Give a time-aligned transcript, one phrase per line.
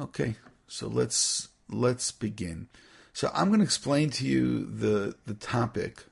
[0.00, 2.68] Okay, so let's let's begin.
[3.12, 6.04] So I'm going to explain to you the the topic.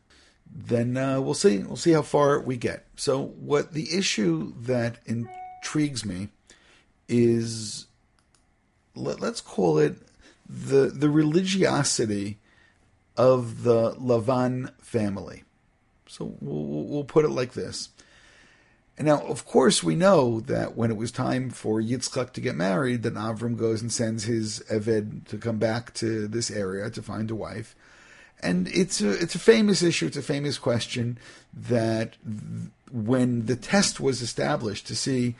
[0.55, 2.85] Then uh, we'll see we'll see how far we get.
[2.97, 6.29] So what the issue that intrigues me
[7.09, 7.87] is
[8.95, 9.97] let, us call it
[10.47, 12.37] the the religiosity
[13.17, 15.45] of the Lavan family.
[16.07, 17.89] So we'll, we'll put it like this.
[18.99, 22.57] And now, of course, we know that when it was time for Yitzchak to get
[22.57, 27.01] married, then Avram goes and sends his Eved to come back to this area to
[27.01, 27.77] find a wife.
[28.41, 31.17] And it's a, it's a famous issue, it's a famous question
[31.55, 32.17] that
[32.91, 35.37] when the test was established to see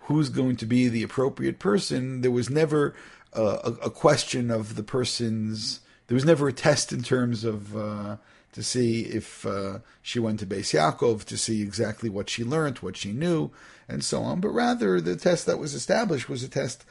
[0.00, 2.92] who's going to be the appropriate person, there was never
[3.32, 5.78] a, a question of the person's,
[6.08, 7.76] there was never a test in terms of.
[7.76, 8.16] Uh,
[8.56, 12.78] to see if uh, she went to Beis Yaakov to see exactly what she learned,
[12.78, 13.50] what she knew,
[13.86, 14.40] and so on.
[14.40, 16.86] But rather, the test that was established was a test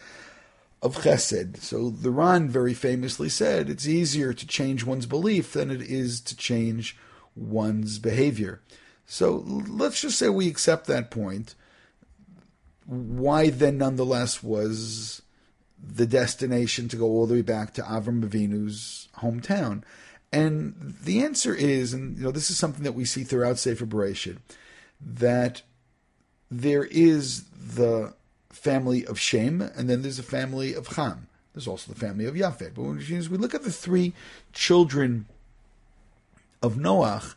[0.83, 1.57] of chesed.
[1.57, 6.21] So the Ran very famously said it's easier to change one's belief than it is
[6.21, 6.95] to change
[7.35, 8.61] one's behavior.
[9.07, 11.55] So let's just say we accept that point.
[12.85, 15.23] Why then, nonetheless, was
[15.83, 19.81] the destination to go all the way back to Avram Avinu's hometown?
[20.35, 23.85] And the answer is, and you know, this is something that we see throughout Sefer
[23.85, 24.39] Bereshit,
[24.99, 25.61] that
[26.51, 28.13] there is the
[28.49, 31.27] family of Shem, and then there's a family of Ham.
[31.53, 32.75] There's also the family of Yafet.
[32.75, 34.11] But when we look at the three
[34.51, 35.25] children
[36.61, 37.35] of Noach,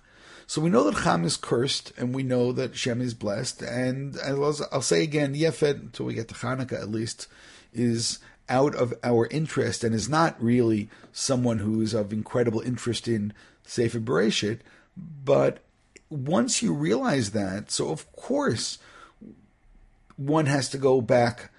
[0.49, 3.63] so we know that Ham is cursed, and we know that Shem is blessed.
[3.63, 7.29] And I'll, I'll say again, Yafet, until we get to Hanukkah at least,
[7.73, 8.19] is
[8.49, 13.33] out of our interest and is not really someone who is of incredible interest in
[13.65, 14.61] Sefer Bereshit.
[15.25, 15.59] But
[16.11, 18.79] once you realize that, so of course
[20.17, 21.51] one has to go back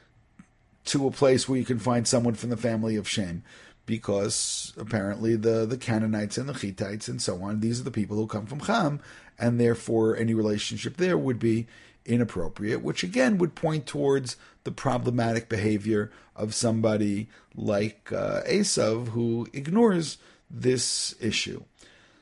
[0.86, 3.44] to a place where you can find someone from the family of Shem,
[3.86, 8.18] because apparently the, the Canaanites and the Hittites and so on, these are the people
[8.18, 9.00] who come from Ham,
[9.38, 11.68] and therefore any relationship there would be
[12.06, 19.48] inappropriate, which again would point towards the problematic behavior of somebody like uh, Esav who
[19.54, 20.18] ignores
[20.50, 21.64] this issue.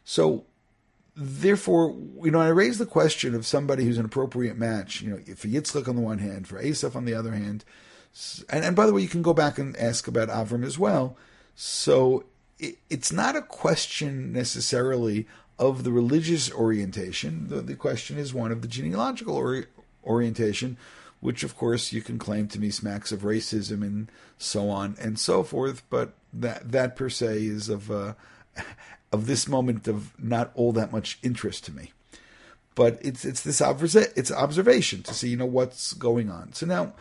[0.04, 0.46] So,
[1.16, 5.36] therefore, you know, I raise the question of somebody who's an appropriate match, you know,
[5.36, 7.64] for Yitzchak on the one hand, for Esav on the other hand.
[8.50, 11.18] And, and by the way, you can go back and ask about Avram as well.
[11.56, 12.26] So,
[12.60, 15.28] it, it's not a question necessarily
[15.60, 17.48] of the religious orientation.
[17.50, 19.66] The, the question is one of the genealogical ori-
[20.04, 20.78] orientation,
[21.20, 25.20] which of course you can claim to me smacks of racism and so on and
[25.20, 25.84] so forth.
[25.90, 28.14] But that that per se is of uh,
[29.12, 31.92] of this moment of not all that much interest to me.
[32.76, 36.54] But it's it's this observa- it's observation to see you know what's going on.
[36.54, 36.94] So now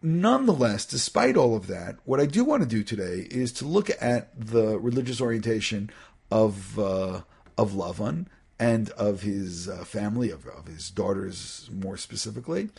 [0.00, 3.90] nonetheless, despite all of that, what I do want to do today is to look
[4.00, 5.90] at the religious orientation
[6.30, 7.22] of uh,
[7.58, 8.26] of Lavan
[8.58, 12.70] and of his uh, family, of, of his daughters more specifically.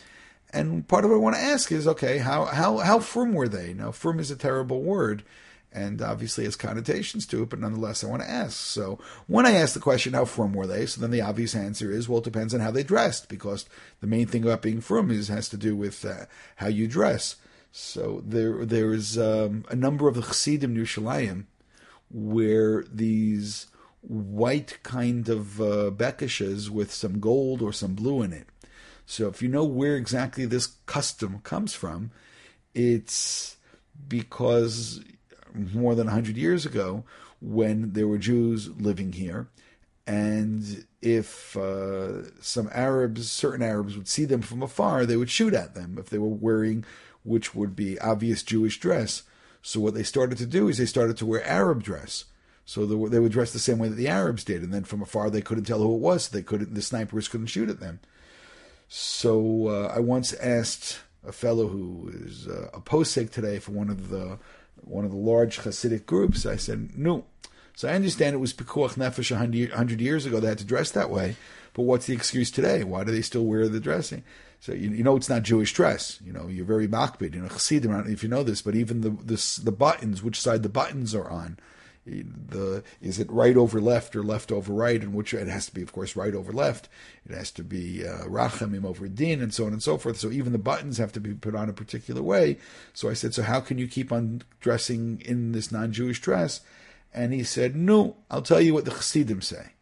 [0.52, 3.48] And part of what I want to ask is, okay, how how how frum were
[3.48, 3.72] they?
[3.72, 5.22] Now, frum is a terrible word,
[5.72, 8.56] and obviously has connotations to it, but nonetheless, I want to ask.
[8.56, 8.98] So
[9.28, 10.86] when I ask the question, how frum were they?
[10.86, 13.64] So then the obvious answer is, well, it depends on how they dressed, because
[14.00, 16.24] the main thing about being frum is has to do with uh,
[16.56, 17.36] how you dress.
[17.70, 21.44] So there there is um, a number of the Chassidim Yerushalayim
[22.10, 23.68] where these
[24.02, 28.46] white kind of uh, bekishes with some gold or some blue in it.
[29.06, 32.10] So if you know where exactly this custom comes from,
[32.74, 33.56] it's
[34.08, 35.00] because
[35.54, 37.04] more than 100 years ago,
[37.40, 39.48] when there were Jews living here,
[40.06, 45.54] and if uh, some Arabs, certain Arabs would see them from afar, they would shoot
[45.54, 46.84] at them if they were wearing
[47.22, 49.22] which would be obvious Jewish dress.
[49.62, 52.24] So what they started to do is they started to wear Arab dress.
[52.70, 55.02] So they, they would dress the same way that the Arabs did, and then from
[55.02, 56.26] afar they couldn't tell who it was.
[56.26, 56.72] So they couldn't.
[56.72, 57.98] The snipers couldn't shoot at them.
[58.86, 63.90] So uh, I once asked a fellow who is uh, a posek today for one
[63.90, 64.38] of the
[64.82, 66.46] one of the large Hasidic groups.
[66.46, 67.24] I said, "No."
[67.74, 69.36] So I understand it was pikuach nefesh
[69.74, 71.34] hundred years ago they had to dress that way,
[71.74, 72.84] but what's the excuse today?
[72.84, 74.22] Why do they still wear the dressing?
[74.60, 76.20] So you, you know it's not Jewish dress.
[76.24, 77.34] You know you're very makpid.
[77.34, 77.90] You know Chassidim.
[77.90, 80.62] I don't know if you know this, but even the the, the buttons, which side
[80.62, 81.58] the buttons are on,
[82.06, 85.74] the is it right over left or left over right, and which it has to
[85.74, 86.88] be, of course, right over left.
[87.28, 90.18] It has to be uh, rachamim over din, and so on and so forth.
[90.18, 92.58] So even the buttons have to be put on a particular way.
[92.94, 96.62] So I said, so how can you keep on dressing in this non-Jewish dress?
[97.12, 99.72] And he said, no, I'll tell you what the Chassidim say.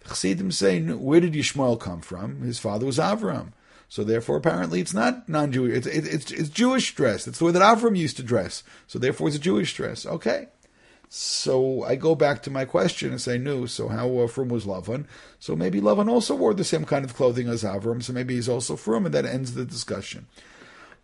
[0.00, 2.42] The Chassidim say, where did Yishmael come from?
[2.42, 3.52] His father was Avram.
[3.88, 5.86] So therefore, apparently, it's not non-Jewish.
[5.86, 7.28] It's, it's, it's Jewish dress.
[7.28, 8.62] It's the way that Avram used to dress.
[8.86, 10.06] So therefore, it's a Jewish dress.
[10.06, 10.48] Okay.
[11.14, 15.04] So I go back to my question and say, no, so how frum was Lavan?
[15.38, 18.48] So maybe Lavan also wore the same kind of clothing as Avram, so maybe he's
[18.48, 20.26] also frum, and that ends the discussion.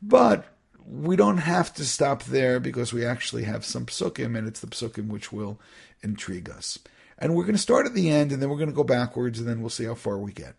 [0.01, 0.47] But
[0.87, 4.69] we don't have to stop there because we actually have some psukim, and it's the
[4.69, 5.61] psukim which will
[6.03, 6.79] intrigue us.
[7.19, 9.39] And we're going to start at the end, and then we're going to go backwards,
[9.39, 10.55] and then we'll see how far we get.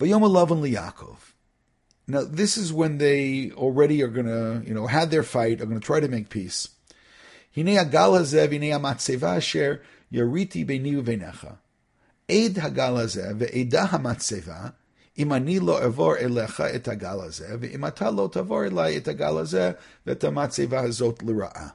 [0.00, 1.18] Vayom Lavan liyakov.
[2.08, 5.66] Now, this is when they already are going to, you know, had their fight, are
[5.66, 6.70] going to try to make peace.
[7.56, 9.72] הנה הגל הזה והנה המצבה אשר
[10.12, 11.46] יריתי ביני וביניך.
[12.28, 14.68] עד הגל הזה ועדה המצבה,
[15.18, 19.38] אם אני לא אעבור אליך את הגל הזה, ואם אתה לא תעבור אליי את הגל
[19.38, 19.70] הזה
[20.06, 21.68] ואת המצבה הזאת לרעה.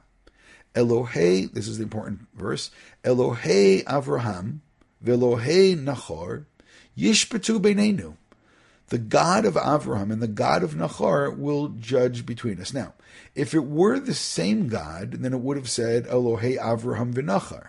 [0.76, 2.70] אלוהי, this is the important verse,
[3.06, 4.52] אלוהי אברהם
[5.02, 6.28] ואלוהי נחור
[6.96, 8.21] ישפטו בינינו.
[8.88, 12.74] The God of Avraham and the God of Nahor will judge between us.
[12.74, 12.94] Now,
[13.34, 17.68] if it were the same God, then it would have said Elohei Avraham v'Nachar.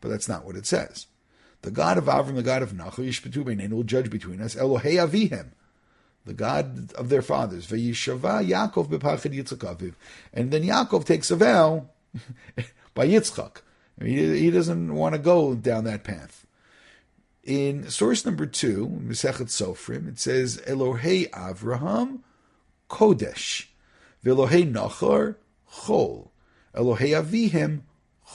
[0.00, 1.06] But that's not what it says.
[1.62, 4.54] The God of Avraham, the God of Nachor, Yishpatu Beinin, will judge between us.
[4.54, 5.50] Elohei Avihem,
[6.24, 7.66] the God of their fathers.
[7.66, 9.94] V'yishava Yaakov b'pachad Yitzchak.
[10.32, 11.88] And then Yaakov takes a vow
[12.94, 13.62] by Yitzchak.
[14.00, 16.41] He, he doesn't want to go down that path.
[17.44, 22.20] In source number two, Mesechet Sofrim, it says Elohei Avraham
[22.88, 23.66] Kodesh,
[24.24, 25.36] Velohei Nachor
[25.68, 26.28] Chol,
[26.72, 27.80] Elohei Avihem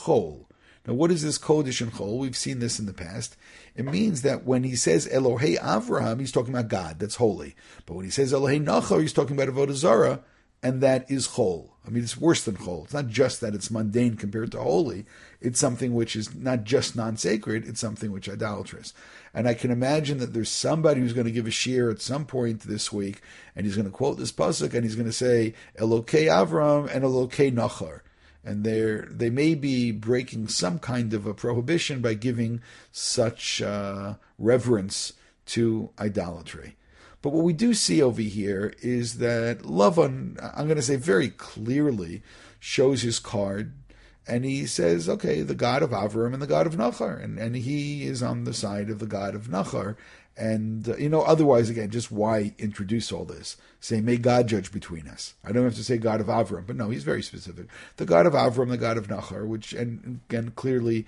[0.02, 0.44] Chol.
[0.86, 2.18] Now, what is this Kodesh and Chol?
[2.18, 3.38] We've seen this in the past.
[3.78, 7.56] It means that when he says Elohei Avraham, he's talking about God, that's holy.
[7.86, 10.22] But when he says Elohei Nachor, he's talking about Avodah Zarah,
[10.64, 11.70] and that is Chol.
[11.86, 12.84] I mean, it's worse than Chol.
[12.84, 15.06] It's not just that it's mundane compared to holy.
[15.40, 17.66] It's something which is not just non-sacred.
[17.66, 18.94] It's something which idolatrous.
[19.34, 22.26] And I can imagine that there's somebody who's going to give a shiur at some
[22.26, 23.22] point this week,
[23.56, 27.06] and he's going to quote this pasuk, and he's going to say Elokei Avram and
[27.06, 28.02] Elokei Nachar.
[28.44, 32.62] And they they may be breaking some kind of a prohibition by giving
[32.92, 35.14] such uh, reverence
[35.48, 36.78] to idolatry.
[37.22, 41.30] But what we do see over here is that Lavan, I'm going to say very
[41.30, 42.22] clearly,
[42.60, 43.74] shows his card
[44.28, 47.56] and he says, okay, the God of Avram and the God of Nachar, and, and
[47.56, 49.96] he is on the side of the God of Nachar.
[50.36, 53.58] And, uh, you know, otherwise, again, just why introduce all this?
[53.80, 55.34] Say, may God judge between us.
[55.44, 57.68] I don't have to say God of Avram, but no, he's very specific.
[57.96, 61.08] The God of Avram, the God of Nachar, which, and again, clearly,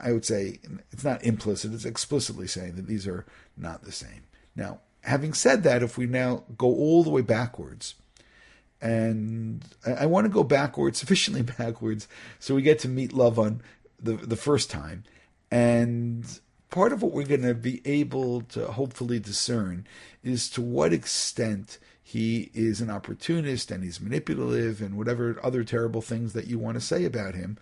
[0.00, 0.60] I would say
[0.92, 3.24] it's not implicit, it's explicitly saying that these are
[3.56, 4.24] not the same.
[4.54, 7.94] Now, having said that, if we now go all the way backwards,
[8.80, 12.08] and I, want to go backwards, sufficiently backwards,
[12.38, 13.60] so we get to meet Lavan
[13.98, 15.04] the the first time,
[15.50, 19.86] and part of what we're going to be able to hopefully discern
[20.22, 26.02] is to what extent he is an opportunist and he's manipulative and whatever other terrible
[26.02, 27.56] things that you want to say about him.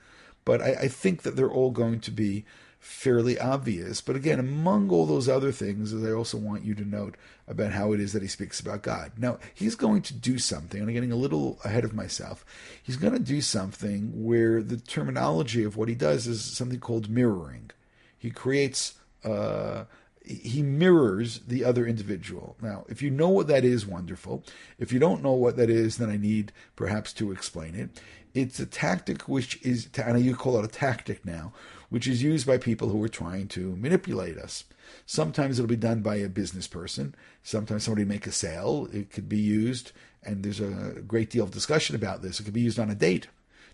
[0.44, 2.44] But I, I think that they're all going to be
[2.84, 4.02] fairly obvious.
[4.02, 7.16] But again, among all those other things, I also want you to note
[7.48, 9.12] about how it is that he speaks about God.
[9.16, 12.44] Now, he's going to do something, and I'm getting a little ahead of myself.
[12.82, 17.08] He's going to do something where the terminology of what he does is something called
[17.08, 17.70] mirroring.
[18.18, 18.94] He creates,
[19.24, 19.84] uh,
[20.22, 22.54] he mirrors the other individual.
[22.60, 24.44] Now, if you know what that is, wonderful.
[24.78, 28.00] If you don't know what that is, then I need perhaps to explain it.
[28.34, 31.52] It's a tactic which is, I know you call it a tactic now,
[31.94, 34.64] which is used by people who are trying to manipulate us.
[35.06, 37.14] Sometimes it'll be done by a business person.
[37.44, 38.88] Sometimes somebody make a sale.
[38.92, 39.92] It could be used,
[40.24, 42.40] and there's a great deal of discussion about this.
[42.40, 43.28] It could be used on a date.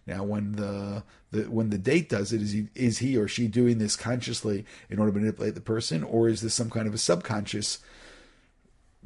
[0.07, 3.49] Now, when the, the when the date does it, is he is he or she
[3.49, 6.93] doing this consciously in order to manipulate the person, or is this some kind of
[6.93, 7.79] a subconscious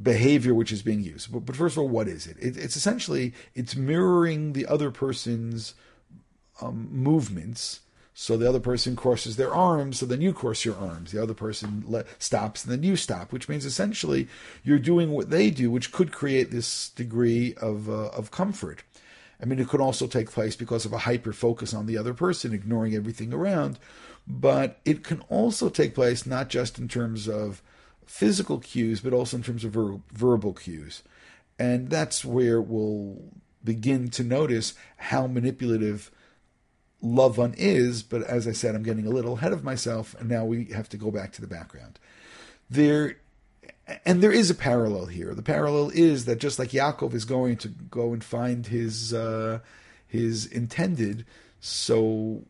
[0.03, 1.31] behavior which is being used?
[1.31, 2.35] But, but first of all, what is it?
[2.41, 5.73] it it's essentially it's mirroring the other person's
[6.61, 7.79] um, movements
[8.17, 11.11] so the other person crosses their arms, so then you cross your arms.
[11.11, 14.29] The other person le- stops, and then you stop, which means essentially
[14.63, 18.83] you're doing what they do, which could create this degree of uh, of comfort.
[19.41, 22.13] I mean, it could also take place because of a hyper focus on the other
[22.13, 23.79] person, ignoring everything around.
[24.25, 27.61] But it can also take place not just in terms of
[28.05, 31.03] physical cues, but also in terms of ver- verbal cues.
[31.59, 33.17] And that's where we'll
[33.61, 36.11] begin to notice how manipulative
[37.05, 40.43] Lavan is, but as I said, I'm getting a little ahead of myself, and now
[40.43, 41.99] we have to go back to the background.
[42.69, 43.17] There,
[44.05, 45.35] and there is a parallel here.
[45.35, 49.59] The parallel is that just like Yaakov is going to go and find his uh,
[50.07, 51.25] his intended,
[51.59, 52.43] so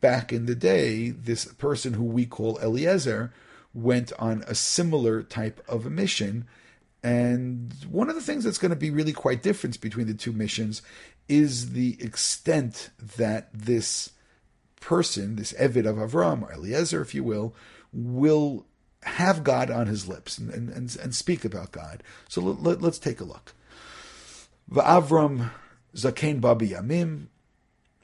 [0.00, 3.32] back in the day, this person who we call Eliezer
[3.74, 6.46] went on a similar type of a mission.
[7.04, 10.32] And one of the things that's going to be really quite different between the two
[10.32, 10.82] missions
[11.32, 14.10] is the extent that this
[14.80, 17.54] person, this Eved of Avram, or Eliezer, if you will,
[17.92, 18.66] will
[19.04, 22.02] have God on his lips and, and, and, speak about God.
[22.28, 23.54] So let, us take a look.
[24.70, 25.50] Va'avram
[25.96, 27.26] zaken babi yamim,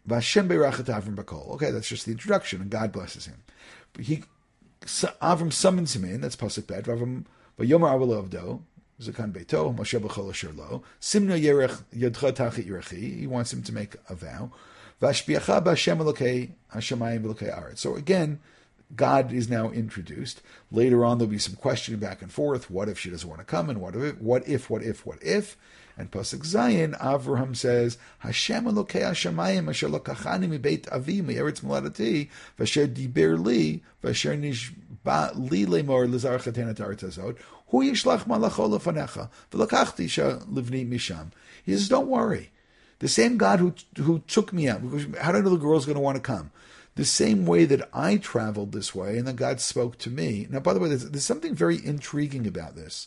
[0.09, 1.51] v'Hashem beirachet Avram bakol.
[1.51, 3.43] Okay, that's just the introduction, and God blesses him.
[3.93, 4.25] But he,
[4.81, 7.27] Avram summons him in, that's Pasuk Bet, Avram,
[7.59, 8.63] v'yomer avalovdo,
[9.01, 13.73] zakan beito, Moshe b'chol asher lo, simna yerech yadcha tachit yerechi, he wants him to
[13.73, 14.51] make a vow,
[15.01, 17.79] v'ashpiacha b'Hashem elokei hashemayim v'elokei aretz.
[17.79, 18.41] So again,
[18.97, 20.41] God is now introduced.
[20.73, 22.71] Later on, there'll be some questioning back and forth.
[22.71, 23.69] What if she doesn't want to come?
[23.69, 25.59] And what if, what if, what if, what if?
[25.99, 31.61] And Pasuk Zayin, Avraham says, Hashem Elokei Hashemayim asher lokachani mi beit avi mi eretz
[31.61, 32.29] moladati
[32.59, 37.37] v'asher diber li v'asher nishba li lemor lizar chatenet aretz azot
[37.69, 41.31] hu yishlach malacho lefanecha v'lokachti isha livni misham.
[41.65, 42.51] He says, don't worry.
[43.01, 44.81] The same God who who took me out,
[45.21, 46.51] how do I know the girl's going to want to come?
[46.99, 50.49] the same way that I traveled this way and then God spoke to me.
[50.51, 53.07] Now, by the way, there's, there's something very intriguing about this.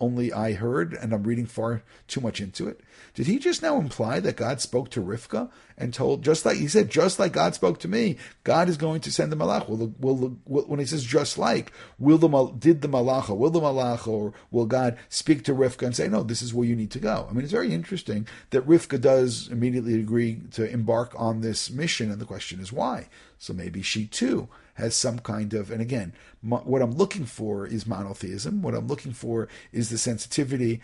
[0.00, 2.80] only I heard, and I'm reading far too much into it?
[3.14, 6.68] Did he just now imply that God spoke to Rivka and told, just like he
[6.68, 9.68] said, just like God spoke to me, God is going to send the malach?
[9.68, 12.28] Will the, will the, will, when he says just like, will the
[12.58, 16.22] did the malach, will the malach, or will God speak to Rivka and say, no,
[16.22, 17.26] this is where you need to go?
[17.28, 22.10] I mean, it's very interesting that Rivka does immediately agree to embark on this mission,
[22.10, 23.08] and the question is why.
[23.38, 24.48] So maybe she too
[24.78, 28.62] has some kind of, and again, what I'm looking for is monotheism.
[28.62, 30.80] What I'm looking for is the sensitivity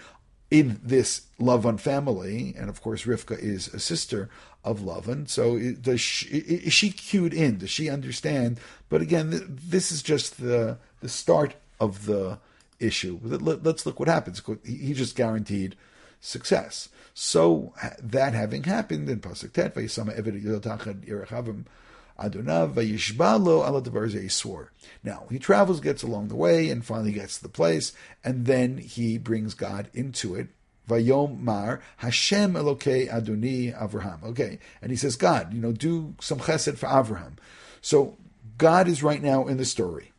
[0.51, 4.29] in this Lavan family, and of course Rivka is a sister
[4.63, 5.29] of Lavan.
[5.29, 7.59] So does she, is she cued in?
[7.59, 8.61] Does she understand?
[8.89, 12.39] But again, this is just the the start of the
[12.79, 13.19] issue.
[13.23, 14.43] Let's look what happens.
[14.65, 15.77] He just guaranteed
[16.21, 16.89] success.
[17.15, 17.73] So
[18.03, 19.75] that having happened in Pasuk Tet,
[22.19, 24.73] Adonav Vayishbalo ala swore.
[25.03, 27.93] Now he travels, gets along the way, and finally gets to the place,
[28.23, 30.49] and then he brings God into it.
[30.89, 34.23] Vayom Mar Hashem Elokei Adoni Avraham.
[34.23, 37.33] Okay, and he says, God, you know, do some chesed for Avraham.
[37.81, 38.17] So
[38.59, 40.13] God is right now in the story.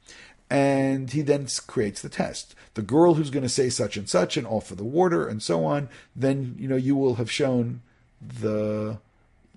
[0.49, 2.53] And he then creates the test.
[2.75, 5.65] The girl who's going to say such and such and offer the water and so
[5.65, 7.81] on, then you know you will have shown
[8.21, 8.99] the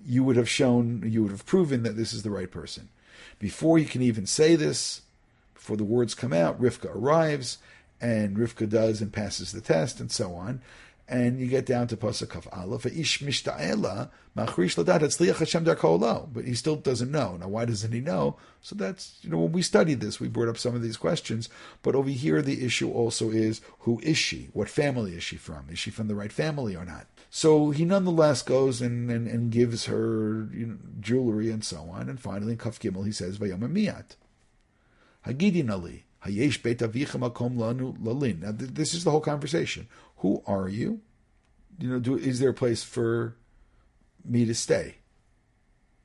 [0.08, 2.88] you would have shown, you would have proven that this is the right person.
[3.38, 5.02] Before you can even say this,
[5.54, 7.58] before the words come out, Rivka arrives,
[8.00, 10.62] and Rivka does and passes the test, and so on.
[11.10, 16.28] And you get down to Pasuk Kaf Aleph, Ish Mishta'ela, Machrish Ladat, Tzliach Hashem Darkolo.
[16.30, 17.38] But he still doesn't know.
[17.38, 18.36] Now, why doesn't he know?
[18.60, 21.48] So that's, you know, when we studied this, we brought up some of these questions.
[21.82, 24.50] But over here, the issue also is who is she?
[24.52, 25.66] What family is she from?
[25.70, 27.06] Is she from the right family or not?
[27.30, 32.08] So he nonetheless goes and, and, and gives her you know, jewelry and so on.
[32.08, 34.16] And finally, in Kaf Gimel, he says, Vayama Miyat.
[35.26, 36.04] Hagidin Ali.
[36.24, 38.40] Hayesh Beit Avicha Makom Lanu Lalin.
[38.40, 39.88] Now, this is the whole conversation.
[40.18, 41.00] Who are you?
[41.78, 43.36] You know, do, is there a place for
[44.24, 44.96] me to stay?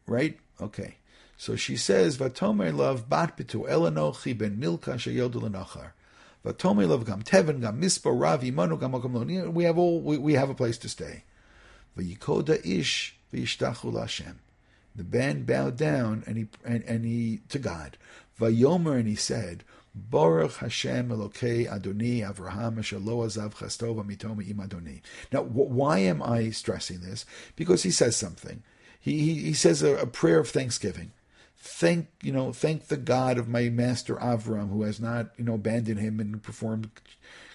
[0.06, 0.38] Right?
[0.62, 0.98] Okay.
[1.38, 5.92] So she says, Vatomer love bat bitu elanochi ben milka sheyodu lenachar.
[6.46, 11.24] Vatomer gam teven gam We have all we, we have a place to stay.
[11.98, 13.16] Ish
[13.60, 14.40] Hashem.
[14.96, 17.98] The band bowed down and he and, and he to God.
[18.40, 19.64] And he said,
[19.96, 25.02] Baruch Hashem Elokei Adoni Avraham Shalo Azav Chastova Mitoma Im Adoni.
[25.32, 27.26] Now, why am I stressing this?
[27.56, 28.64] Because he says something.
[29.00, 31.12] He he, he says a, a, prayer of thanksgiving.
[31.66, 35.54] Thank you know, thank the God of my master Avram who has not you know
[35.54, 36.90] abandoned him and performed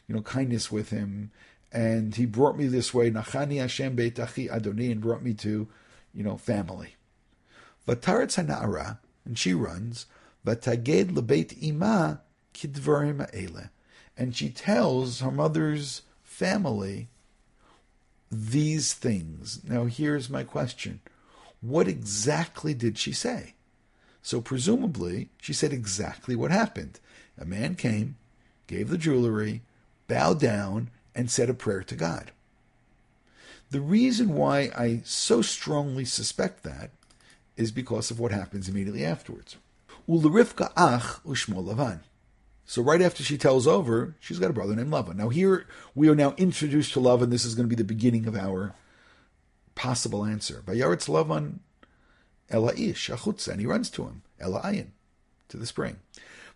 [0.07, 1.31] you know kindness with him,
[1.71, 3.11] and he brought me this way.
[3.11, 5.69] Nachani Hashem Beitachi Adoni and brought me to
[6.15, 6.97] you know family.
[7.87, 8.97] Vataretz Hanara
[9.27, 10.07] and she runs.
[10.47, 12.23] Vataged lebeit ima
[12.55, 13.69] kidvarim ele.
[14.17, 17.09] And she tells her mother's family
[18.33, 19.61] these things.
[19.69, 21.00] Now, here's my question
[21.61, 23.53] What exactly did she say?
[24.28, 27.00] So, presumably, she said exactly what happened.
[27.38, 28.16] A man came,
[28.66, 29.62] gave the jewelry,
[30.06, 32.30] bowed down, and said a prayer to God.
[33.70, 36.90] The reason why I so strongly suspect that
[37.56, 39.56] is because of what happens immediately afterwards.
[40.06, 42.00] Ularivka ach ushmo Lavan.
[42.66, 45.16] So right after she tells over, she's got a brother named Lavan.
[45.16, 47.30] Now here we are now introduced to Lavan.
[47.30, 48.75] This is going to be the beginning of our
[49.75, 50.62] possible answer.
[50.66, 51.61] Vayaretz Lavan
[52.50, 54.88] Elaish, Achutza, and he runs to him, Elayin,
[55.49, 55.97] to the spring.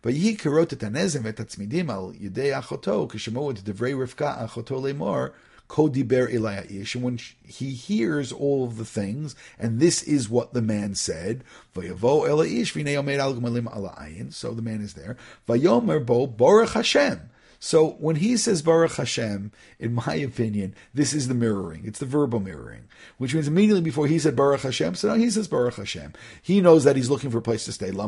[0.02, 5.32] But he karot tanezim et tzmidim al yedei achoto kishemu et devrei Rivka achoto lemor
[5.68, 6.96] kodiber ilayaish.
[6.96, 11.44] And when he hears all the things, and this is what the man said,
[11.74, 14.32] vayavo elaish v'nei omer al gmalim alayin.
[14.32, 15.16] So the man is there.
[15.48, 17.30] Vayomer bo borach Hashem.
[17.64, 21.82] So when he says Baruch Hashem, in my opinion, this is the mirroring.
[21.84, 22.88] It's the verbal mirroring,
[23.18, 26.12] which means immediately before he said Baruch Hashem, so now he says Baruch Hashem.
[26.42, 27.92] He knows that he's looking for a place to stay.
[27.92, 28.06] I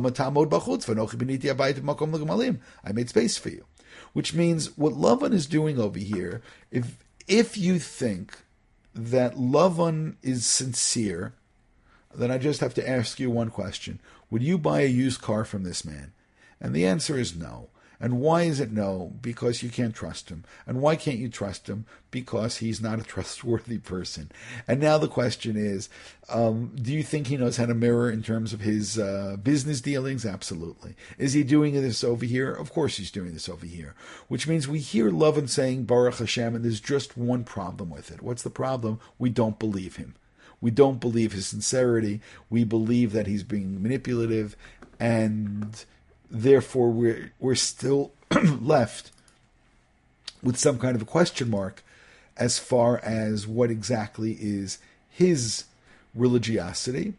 [2.93, 3.65] made space for you.
[4.13, 6.43] Which means what Lavan is doing over here,
[6.73, 8.37] if if you think
[8.93, 11.33] that Lavan is sincere,
[12.13, 14.01] then I just have to ask you one question.
[14.33, 16.13] Would you buy a used car from this man?
[16.61, 17.69] And the answer is no.
[18.05, 19.15] And why is it no?
[19.23, 20.45] Because you can't trust him.
[20.67, 21.87] And why can't you trust him?
[22.11, 24.31] Because he's not a trustworthy person.
[24.69, 25.89] And now the question is
[26.29, 29.81] um, do you think he knows how to mirror in terms of his uh, business
[29.81, 30.27] dealings?
[30.27, 30.97] Absolutely.
[31.17, 32.53] Is he doing this over here?
[32.53, 33.95] Of course he's doing this over here.
[34.29, 38.21] Which means we hear Lavan saying Baruch Hashem, and there's just one problem with it.
[38.21, 39.01] What's the problem?
[39.19, 40.15] We don't believe him.
[40.61, 42.21] We don't believe his sincerity.
[42.51, 44.57] We believe that he's being manipulative
[45.01, 45.87] and
[46.35, 48.13] therefore we're we're still
[48.61, 49.13] left
[50.43, 51.83] with some kind of a question mark
[52.37, 55.65] as far as what exactly is his
[56.15, 57.15] religiosity.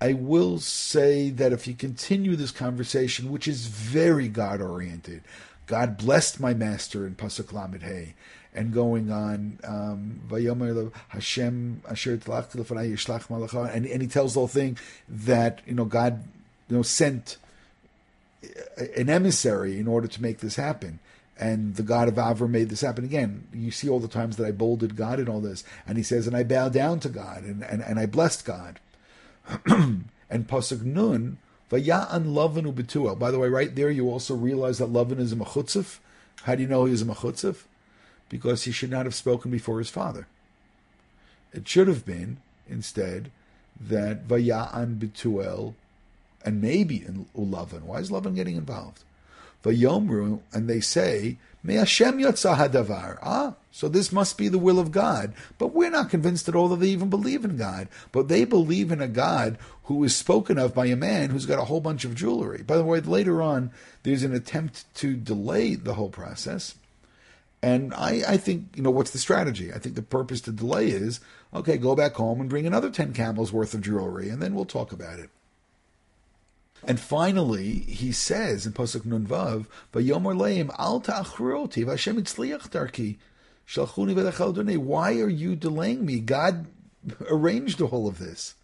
[0.00, 5.22] I will say that if you continue this conversation, which is very God oriented,
[5.66, 8.14] God blessed my master in Pasuk Lamed
[8.54, 10.20] and going on, um,
[11.08, 12.20] Hashem Asher
[13.72, 16.22] and, and he tells the whole thing that you know God
[16.68, 17.38] you know sent
[18.96, 21.00] an emissary in order to make this happen.
[21.38, 23.46] And the God of Avram made this happen again.
[23.52, 25.62] You see all the times that I bolded God in all this.
[25.86, 28.80] And he says, and I bow down to God and, and, and I blessed God.
[29.66, 31.38] and Pasuk Nun,
[31.70, 33.18] Vaya'an Lavanu Betuel.
[33.18, 35.98] By the way, right there you also realize that Lavan is a Mechutzif.
[36.42, 37.64] How do you know he is a Mechutzif?
[38.28, 40.26] Because he should not have spoken before his father.
[41.52, 43.30] It should have been, instead,
[43.80, 45.74] that Vaya'an Betuel
[46.44, 47.82] and maybe in Ulavan.
[47.82, 49.04] Why is Lavan getting involved?
[49.64, 53.18] Vayomru, and they say, Me Hashem hadavar.
[53.22, 55.34] Ah, so this must be the will of God.
[55.58, 57.88] But we're not convinced at all that they even believe in God.
[58.12, 61.58] But they believe in a God who is spoken of by a man who's got
[61.58, 62.62] a whole bunch of jewelry.
[62.62, 63.70] By the way, later on,
[64.04, 66.76] there's an attempt to delay the whole process.
[67.62, 69.72] And I, I think, you know, what's the strategy?
[69.72, 71.18] I think the purpose to delay is,
[71.52, 74.64] okay, go back home and bring another 10 camels worth of jewelry, and then we'll
[74.64, 75.30] talk about it.
[76.84, 83.18] And finally, he says in Pasuk Nun Vav, "Vayomer leim al v'Hashem itzliach darki
[83.66, 86.20] shalchuni Why are you delaying me?
[86.20, 86.66] God
[87.28, 88.54] arranged all of this.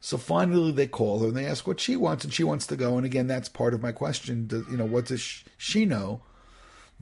[0.00, 2.76] So finally, they call her and they ask what she wants, and she wants to
[2.76, 2.96] go.
[2.96, 4.48] And again, that's part of my question.
[4.68, 6.22] you know, what does she know?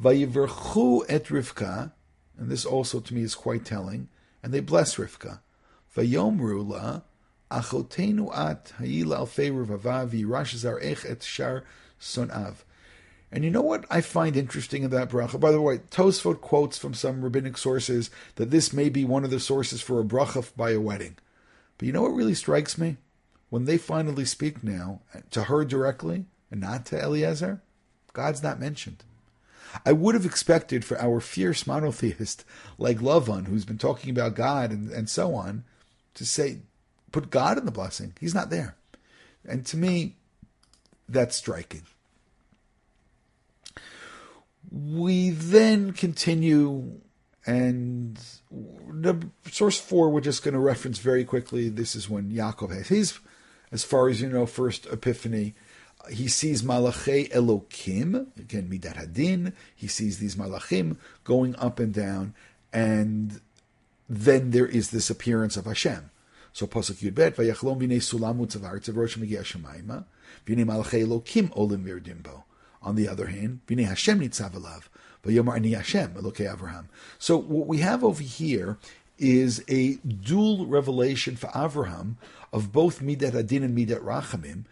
[0.00, 1.92] Vayiverchu et Rivka,
[2.38, 4.08] and this also to me is quite telling.
[4.42, 5.40] And they bless Rivka.
[5.96, 7.00] Vayomru la
[7.50, 9.12] Achotenu at hayil
[10.82, 11.64] ech et shar
[12.00, 12.54] sonav.
[13.32, 15.38] And you know what I find interesting in that bracha?
[15.38, 19.30] By the way, Tosfot quotes from some rabbinic sources that this may be one of
[19.30, 21.16] the sources for a bracha by a wedding.
[21.78, 22.96] But you know what really strikes me?
[23.48, 27.62] When they finally speak now to her directly and not to Eliezer,
[28.12, 29.04] God's not mentioned.
[29.86, 32.44] I would have expected for our fierce monotheist
[32.78, 35.64] like Lavan, who's been talking about God and, and so on,
[36.14, 36.58] to say,
[37.12, 38.14] put God in the blessing.
[38.20, 38.76] He's not there.
[39.48, 40.16] And to me,
[41.08, 41.82] that's striking.
[44.70, 47.00] We then continue,
[47.46, 48.20] and
[48.88, 51.68] the source four we're just going to reference very quickly.
[51.68, 53.18] This is when Yaakov has his,
[53.72, 55.54] as far as you know, first epiphany.
[56.10, 59.52] He sees Malachei Elokim, again, Midat Hadin.
[59.74, 62.34] He sees these Malachim going up and down,
[62.72, 63.40] and
[64.08, 66.10] then there is this appearance of Hashem.
[66.52, 69.42] So Pasuk Yud Bet, Vayachlom v'nei sulam utzavar tzavrosh megia
[70.46, 72.44] v'nei malachei elokim olim virdimbo.
[72.82, 74.88] On the other hand, v'nei Hashem nitzav alav,
[75.24, 76.86] v'yomar ani Hashem elokei Avraham.
[77.18, 78.78] So what we have over here
[79.18, 82.16] is a dual revelation for Avraham
[82.52, 84.64] of both Midat Adin and Midat Rachamim.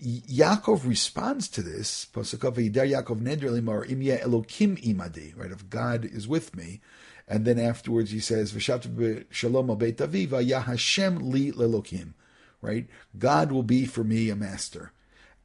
[0.00, 2.06] Yaakov responds to this.
[2.12, 5.36] Pasuk Yaakov Neder Limar Imya Elokim Imadi.
[5.36, 6.80] Right, if God is with me,
[7.32, 12.12] and then afterwards he says, "V'shavtu shalom al Beit Aviva Hashem li lelokim."
[12.62, 12.86] right?
[13.18, 14.92] God will be for me a master.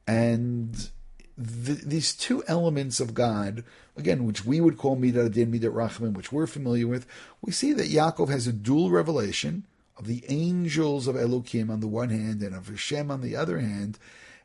[0.06, 0.90] And
[1.36, 3.64] th- these two elements of God,
[3.96, 7.06] again, which we would call Midat Adin, Midat Rachman, which we're familiar with,
[7.42, 9.66] we see that Yaakov has a dual revelation
[9.98, 13.58] of the angels of Elohim on the one hand and of Hashem on the other
[13.58, 13.98] hand,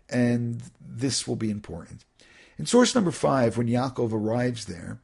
[0.09, 2.03] and this will be important.
[2.57, 4.99] In source number five, when Yaakov arrives there,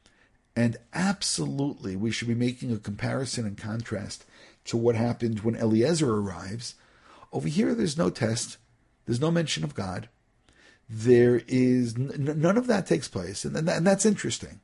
[0.60, 4.26] and absolutely we should be making a comparison and contrast
[4.66, 6.74] to what happened when Eliezer arrives.
[7.32, 8.58] Over here, there's no test,
[9.06, 10.10] there's no mention of God.
[10.86, 14.60] There is n- none of that takes place, and, and that's interesting.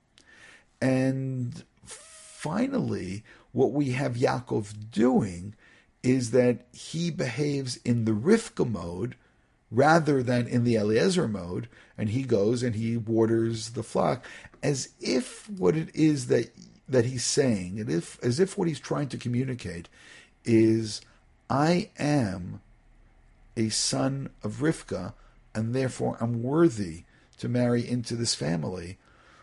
[0.82, 5.54] And finally, what we have Yaakov doing
[6.02, 9.16] is that he behaves in the Rivka mode
[9.70, 14.26] rather than in the Eliezer mode, and he goes and he waters the flock
[14.66, 16.50] as if what it is that
[16.88, 19.88] that he's saying, and if as if what he's trying to communicate
[20.44, 21.00] is,
[21.48, 22.60] I am
[23.56, 25.14] a son of Rivka,
[25.54, 27.04] and therefore I'm worthy
[27.38, 28.98] to marry into this family.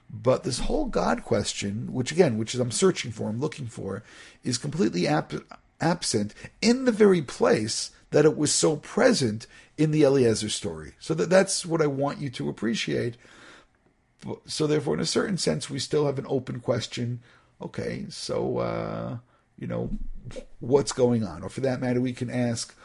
[0.10, 4.04] But this whole God question, which again, which is I'm searching for, I'm looking for,
[4.44, 10.50] is completely absent in the very place that it was so present in the Eliezer
[10.50, 10.96] story.
[11.00, 13.16] So that that's what I want you to appreciate.
[14.46, 17.22] So therefore, in a certain sense, we still have an open question.
[17.62, 19.18] Okay, so uh,
[19.58, 19.90] you know,
[20.60, 21.44] what's going on?
[21.44, 22.76] Or for that matter, we can ask,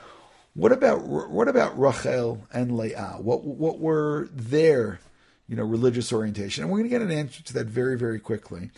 [0.54, 3.16] what about what about Rachel and Leah?
[3.18, 5.00] What what were their
[5.48, 6.64] you know religious orientation?
[6.64, 8.70] And we're going to get an answer to that very very quickly.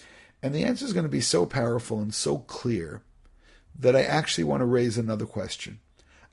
[0.42, 3.02] And the answer is going to be so powerful and so clear
[3.78, 5.80] that I actually want to raise another question.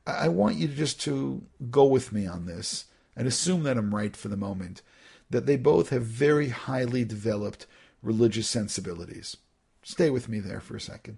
[0.05, 2.85] I want you just to go with me on this
[3.15, 4.81] and assume that I'm right for the moment,
[5.29, 7.65] that they both have very highly developed
[8.01, 9.37] religious sensibilities.
[9.83, 11.17] Stay with me there for a second.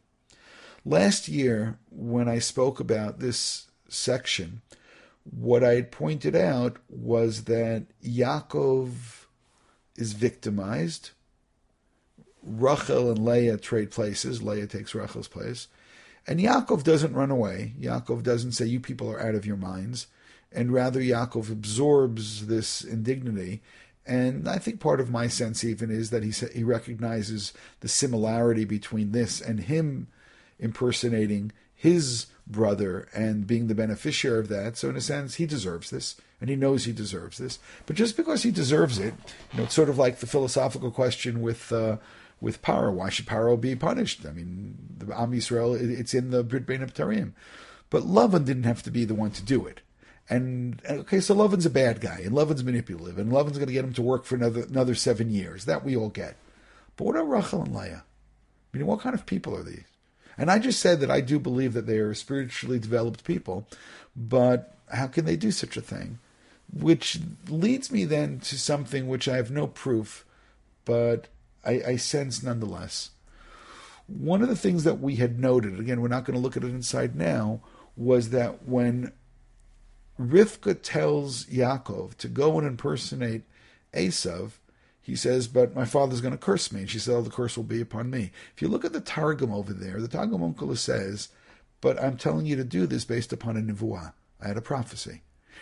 [0.86, 4.62] Last year, when I spoke about this section,
[5.24, 8.91] what I had pointed out was that Yaakov
[9.95, 11.12] is victimized.
[12.41, 14.41] Rachel and Leah trade places.
[14.41, 15.67] Leah takes Rachel's place.
[16.26, 17.74] And Yaakov doesn't run away.
[17.80, 20.08] Yaakov doesn't say, You people are out of your minds.
[20.52, 23.62] And rather, Yaakov absorbs this indignity.
[24.10, 28.65] And I think part of my sense even is that he he recognizes the similarity
[28.65, 30.08] between this and him
[30.58, 34.78] impersonating his brother and being the beneficiary of that.
[34.78, 37.60] So in a sense, he deserves this, and he knows he deserves this.
[37.86, 39.13] But just because he deserves it,
[39.52, 41.98] you know, it's sort of like the philosophical question with uh,
[42.41, 42.91] with Paro.
[42.91, 44.26] Why should Paro be punished?
[44.26, 47.34] I mean, the Am Yisrael, it's in the Brit Tarim.
[47.91, 49.82] But Lavan didn't have to be the one to do it.
[50.30, 53.84] And okay, so Lavan's a bad guy, and Lavan's manipulative, and Lavan's going to get
[53.84, 55.65] him to work for another another seven years.
[55.65, 56.36] That we all get.
[56.96, 58.04] But what are Rachel and Leah?
[58.74, 59.86] I mean, what kind of people are these?
[60.38, 63.68] And I just said that I do believe that they are spiritually developed people,
[64.15, 66.20] but how can they do such a thing?
[66.72, 70.26] Which leads me then to something which I have no proof,
[70.86, 71.28] but
[71.65, 73.10] I, I sense nonetheless.
[74.08, 76.63] One of the things that we had noted, again, we're not going to look at
[76.63, 77.62] it inside now,
[77.98, 79.12] was that when
[80.19, 83.43] Rivka tells Yaakov to go and impersonate
[83.93, 84.51] Esav,
[85.01, 86.82] he says, But my father's going to curse me.
[86.82, 88.32] And she said, Oh, the curse will be upon me.
[88.55, 91.29] If you look at the Targum over there, the Targum Onkelos says,
[91.82, 94.13] But I'm telling you to do this based upon a nivuah.
[94.41, 95.21] I had a prophecy.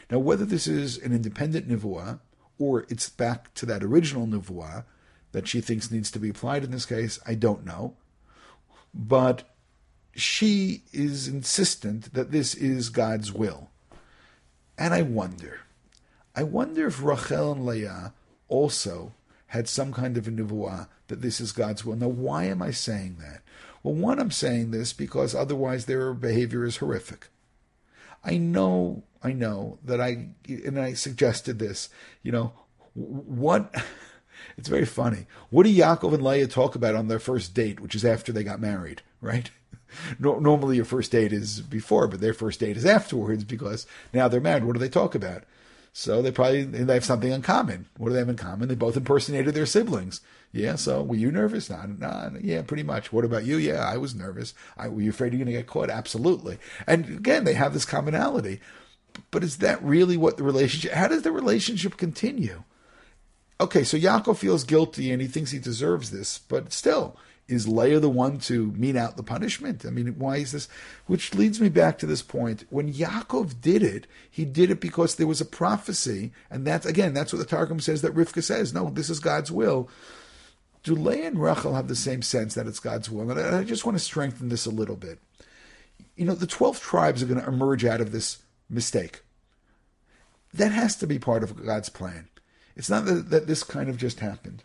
[0.10, 2.20] Now, whether this is an independent nivuah
[2.60, 4.86] or it's back to that original nivuah,
[5.32, 7.96] that she thinks needs to be applied in this case, I don't know.
[8.94, 9.44] But
[10.16, 13.70] she is insistent that this is God's will.
[14.78, 15.62] And I wonder,
[16.36, 18.14] I wonder if Rachel and Leah
[18.48, 19.14] also
[19.48, 21.96] had some kind of a nivuah that this is God's will.
[21.96, 23.42] Now, why am I saying that?
[23.82, 27.30] Well, one, I'm saying this because otherwise their behavior is horrific.
[28.24, 31.90] I know, I know that I, and I suggested this,
[32.22, 32.54] you know,
[32.94, 33.74] what
[34.58, 35.28] it's very funny.
[35.50, 38.44] What do Yaakov and Leah talk about on their first date, which is after they
[38.44, 39.50] got married, right?
[40.20, 44.42] Normally your first date is before, but their first date is afterwards because now they're
[44.42, 44.64] married.
[44.64, 45.44] What do they talk about?
[45.94, 47.88] So they probably they have something in common.
[47.98, 48.68] What do they have in common?
[48.68, 50.22] They both impersonated their siblings.
[50.52, 50.76] Yeah.
[50.76, 51.70] So were you nervous?
[51.70, 53.12] Nah, nah, yeah, pretty much.
[53.12, 53.58] What about you?
[53.58, 54.54] Yeah, I was nervous.
[54.78, 55.90] I, were you afraid you're going to get caught?
[55.90, 56.60] Absolutely.
[56.86, 58.60] And again, they have this commonality.
[59.32, 60.92] But is that really what the relationship?
[60.92, 62.64] How does the relationship continue?
[63.60, 68.00] okay, so Yaakov feels guilty and he thinks he deserves this, but still, is Leah
[68.00, 69.86] the one to mete out the punishment?
[69.86, 70.68] I mean, why is this?
[71.06, 72.66] Which leads me back to this point.
[72.70, 77.14] When Yaakov did it, he did it because there was a prophecy, and that's again,
[77.14, 78.74] that's what the Targum says that Rivka says.
[78.74, 79.90] No, this is God's will.
[80.84, 83.30] Do Leah and Rachel have the same sense that it's God's will?
[83.32, 85.20] And I just want to strengthen this a little bit.
[86.16, 89.22] You know, the 12 tribes are going to emerge out of this mistake.
[90.54, 92.30] That has to be part of God's plan.
[92.76, 94.64] It's not that, that this kind of just happened.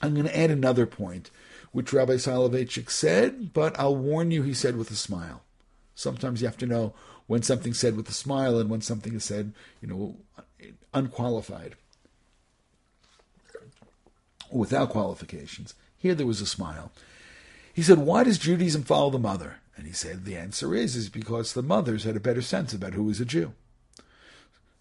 [0.00, 1.30] I'm going to add another point,
[1.72, 5.42] which Rabbi Soloveitchik said, but I'll warn you, he said with a smile.
[5.94, 6.94] Sometimes you have to know
[7.26, 10.16] when something's said with a smile and when something is said, you know,
[10.94, 11.74] unqualified,
[14.50, 15.74] without qualifications.
[15.96, 16.92] Here there was a smile.
[17.74, 19.56] He said, Why does Judaism follow the mother?
[19.76, 22.94] And he said, The answer is, is because the mothers had a better sense about
[22.94, 23.52] who was a Jew.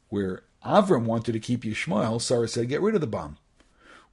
[0.10, 3.38] Where Avram wanted to keep Yishmael, Sarah said, Get rid of the bomb.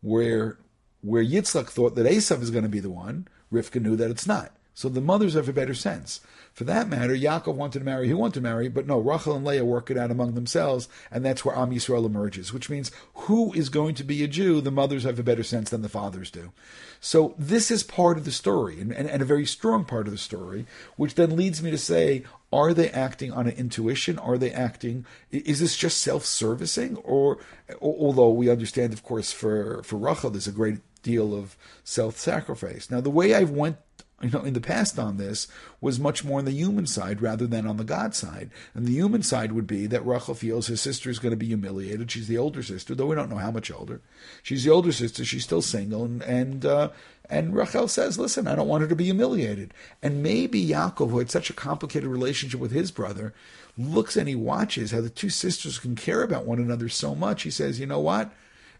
[0.02, 0.58] Where
[1.04, 4.26] where Yitzchak thought that Esav is going to be the one, Rivka knew that it's
[4.26, 4.52] not.
[4.76, 6.20] So the mothers have a better sense.
[6.52, 9.44] For that matter, Yaakov wanted to marry he wanted to marry, but no, Rachel and
[9.44, 13.52] Leah work it out among themselves, and that's where Am Yisrael emerges, which means who
[13.54, 16.30] is going to be a Jew, the mothers have a better sense than the fathers
[16.30, 16.52] do.
[17.00, 20.12] So this is part of the story, and, and, and a very strong part of
[20.12, 24.18] the story, which then leads me to say, are they acting on an intuition?
[24.18, 25.06] Are they acting?
[25.32, 27.38] Is this just self-servicing, or,
[27.80, 32.90] although we understand, of course, for for Rachel, there's a great deal of self-sacrifice.
[32.90, 33.76] Now, the way I've went
[34.22, 35.48] you know, in the past on this
[35.80, 38.50] was much more on the human side rather than on the God side.
[38.72, 41.46] And the human side would be that Rachel feels his sister is going to be
[41.46, 42.10] humiliated.
[42.10, 44.00] She's the older sister, though we don't know how much older.
[44.42, 45.24] She's the older sister.
[45.24, 46.88] She's still single, and and uh,
[47.28, 51.18] and Rachel says, "Listen, I don't want her to be humiliated." And maybe Yaakov, who
[51.18, 53.34] had such a complicated relationship with his brother,
[53.76, 57.42] looks and he watches how the two sisters can care about one another so much.
[57.42, 58.32] He says, "You know what?"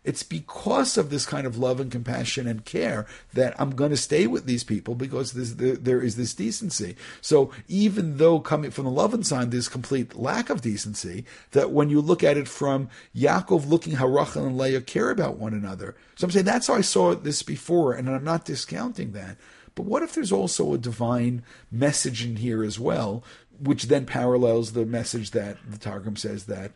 [0.05, 3.97] It's because of this kind of love and compassion and care that I'm going to
[3.97, 6.95] stay with these people because there, there is this decency.
[7.23, 11.89] So even though coming from the Lavan sign, there's complete lack of decency, that when
[11.89, 15.97] you look at it from Yaakov looking how Rachel and Leah care about one another.
[16.17, 19.39] So I'm saying that's how I saw this before, and I'm not discounting that.
[19.75, 23.25] But what if there's also a divine message in here as well,
[23.59, 26.73] which then parallels the message that the Targum says that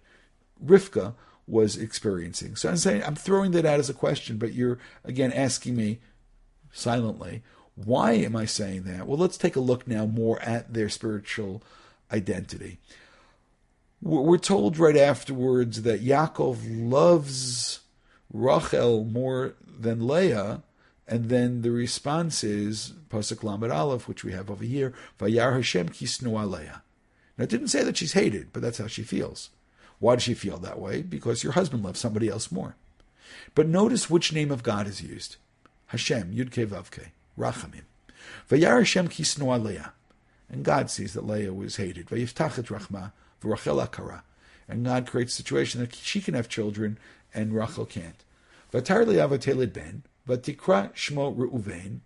[0.64, 1.14] Rivka
[1.48, 2.56] was experiencing.
[2.56, 5.98] So I'm saying I'm throwing that out as a question, but you're again asking me
[6.72, 7.42] silently,
[7.74, 9.06] why am I saying that?
[9.06, 11.62] Well, let's take a look now more at their spiritual
[12.12, 12.78] identity.
[14.00, 17.80] We're told right afterwards that Yaakov loves
[18.32, 20.62] Rachel more than Leah,
[21.06, 25.88] and then the response is Pasuk Lamed Aleph, which we have over here, Vayar Hashem
[25.88, 26.82] kisnu Leah.
[27.37, 29.50] Now, it didn't say that she's hated, but that's how she feels.
[29.98, 31.02] Why does she feel that way?
[31.02, 32.76] Because your husband loves somebody else more.
[33.54, 35.37] But notice which name of God is used.
[35.87, 37.08] Hashem, Yudke Vavke,
[37.38, 37.82] Rachamim.
[38.48, 39.92] Vayar Hashem kisnu Leah.
[40.50, 42.06] And God sees that Leah was hated.
[42.08, 44.22] Vayiftachet Rachma, V'Rachel Akara.
[44.68, 46.98] And God creates a situation that she can have children
[47.34, 48.22] and Rachel can't.
[48.72, 52.00] Vatar Leah vateled ben, vatikra shmo Reuven,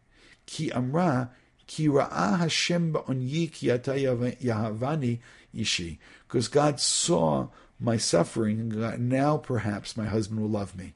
[0.46, 1.30] ki amra,
[1.66, 5.18] ki ra'ah Hashem ba'onyi ki yahavani
[5.52, 5.98] ishi.
[6.26, 7.48] Because God saw
[7.82, 10.94] my suffering, and now perhaps my husband will love me.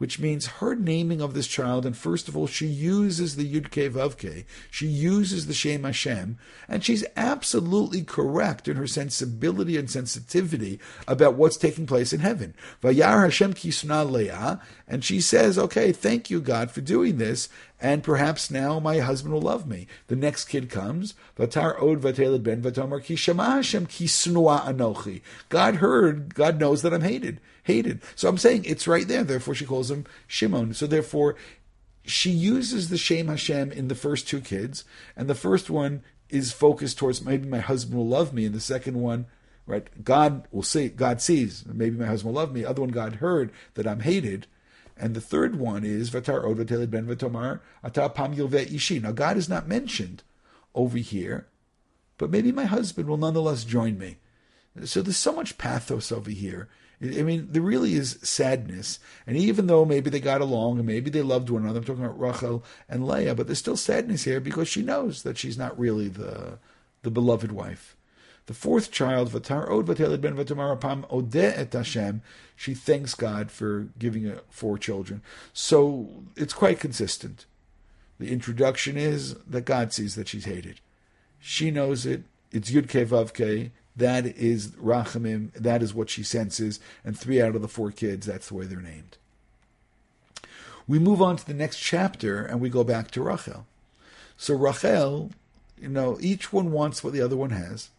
[0.00, 3.66] Which means her naming of this child, and first of all, she uses the Yud
[3.66, 9.90] Ke Vav she uses the Shem Hashem, and she's absolutely correct in her sensibility and
[9.90, 12.54] sensitivity about what's taking place in heaven.
[12.82, 18.02] Vayar Hashem Kisna Leah, and she says, okay, thank you, God, for doing this, and
[18.02, 19.86] perhaps now my husband will love me.
[20.06, 25.20] The next kid comes, Vatar od vateled ben vatomar ki Hashem ki anochi.
[25.50, 28.00] God heard, God knows that I'm hated, hated.
[28.14, 29.24] So I'm saying it's right there.
[29.24, 30.74] Therefore, she calls him Shimon.
[30.74, 31.36] So therefore,
[32.04, 34.84] she uses the Shem Hashem in the first two kids,
[35.16, 38.60] and the first one is focused towards maybe my husband will love me, and the
[38.60, 39.26] second one,
[39.66, 39.88] right?
[40.02, 42.64] God will see, God sees, maybe my husband will love me.
[42.64, 44.46] Other one, God heard that I'm hated.
[44.96, 49.00] And the third one is Vatar Od Ben Vatomar Ata Pam Ishi.
[49.00, 50.22] Now God is not mentioned
[50.74, 51.46] over here,
[52.18, 54.18] but maybe my husband will nonetheless join me.
[54.84, 56.68] So there's so much pathos over here.
[57.02, 58.98] I mean, there really is sadness.
[59.26, 62.04] And even though maybe they got along and maybe they loved one another, I'm talking
[62.04, 65.78] about Rachel and Leah, but there's still sadness here because she knows that she's not
[65.78, 66.58] really the
[67.02, 67.96] the beloved wife.
[68.44, 72.20] The fourth child, Vatar Od Vateled Ben Vatamar Pam Ode et Hashem,
[72.56, 75.22] she thanks God for giving her four children.
[75.52, 77.46] So it's quite consistent.
[78.18, 80.80] The introduction is that God sees that she's hated.
[81.38, 82.24] She knows it.
[82.52, 83.70] It's Yud Ke Vav Ke.
[84.00, 85.52] That is Rachamim.
[85.52, 86.80] That is what she senses.
[87.04, 89.18] And three out of the four kids, that's the way they're named.
[90.88, 93.66] We move on to the next chapter and we go back to Rachel.
[94.38, 95.32] So Rachel,
[95.78, 97.90] you know, each one wants what the other one has.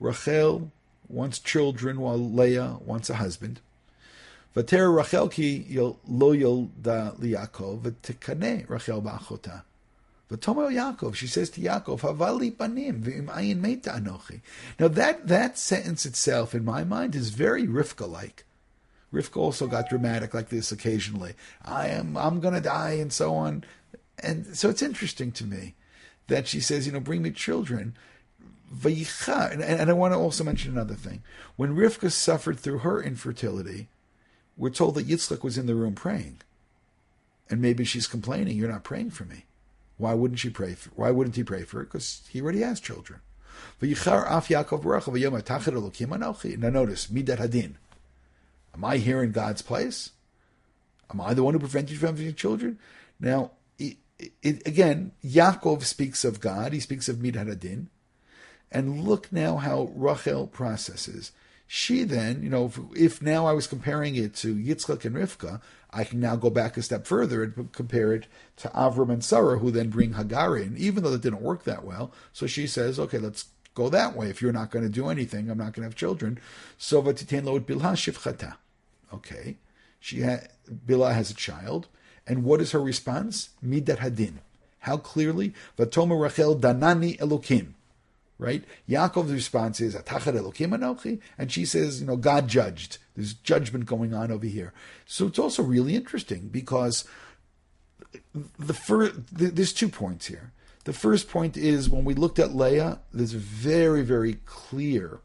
[0.00, 0.72] Rachel
[1.08, 3.60] wants children while Leah wants a husband.
[4.52, 5.64] Vater Rachel ki
[6.08, 9.62] lo da liakov v'tikane Rachel ba'achota.
[10.30, 14.40] V'tomer Yaakov, she says to Yaakov, Havali panim v'im ayin meita anochi.
[14.78, 18.44] Now that, that sentence itself, in my mind, is very Rivka-like.
[19.12, 21.34] Rivka also got dramatic like this occasionally.
[21.64, 23.64] I am, I'm going to die, and so on.
[24.18, 25.74] And so it's interesting to me
[26.26, 27.96] that she says, you know, bring me children.
[28.84, 31.22] And, and I want to also mention another thing.
[31.54, 33.88] When Rivka suffered through her infertility,
[34.56, 36.40] we're told that Yitzchak was in the room praying.
[37.48, 39.45] And maybe she's complaining, you're not praying for me.
[39.98, 40.90] Why wouldn't she pray for?
[40.94, 41.84] Why wouldn't he pray for her?
[41.84, 43.20] Because he already has children.
[43.80, 43.88] Now
[46.68, 47.74] notice midat hadin.
[48.74, 50.10] Am I here in God's place?
[51.10, 52.78] Am I the one who prevented you from having children?
[53.18, 53.96] Now, it,
[54.42, 56.72] it, again, Yaakov speaks of God.
[56.72, 57.86] He speaks of midat hadin,
[58.70, 61.32] and look now how Rachel processes.
[61.66, 65.60] She then, you know, if, if, now I was comparing it to Yitzchak and Rivka,
[65.90, 68.26] I can now go back a step further and compare it
[68.58, 71.84] to Avram and Sarah, who then bring Hagar in, even though that didn't work that
[71.84, 72.12] well.
[72.32, 74.28] So she says, okay, let's go that way.
[74.28, 76.38] If you're not going to do anything, I'm not going to have children.
[76.78, 78.56] So v'titen lo bilha shivchata.
[79.12, 79.56] Okay,
[79.98, 81.86] she ha- Bilha has a child,
[82.26, 83.50] and what is her response?
[83.64, 84.34] Midat hadin.
[84.80, 85.54] How clearly?
[85.78, 87.74] Vatomer Rachel danani elokim
[88.38, 88.64] right?
[88.88, 92.98] Yaakov's response is Atachar Anochi, and she says, you know, God judged.
[93.14, 94.72] There's judgment going on over here.
[95.06, 97.04] So it's also really interesting because
[98.58, 100.52] the first there's two points here.
[100.84, 105.20] The first point is when we looked at Leah, there's very very clear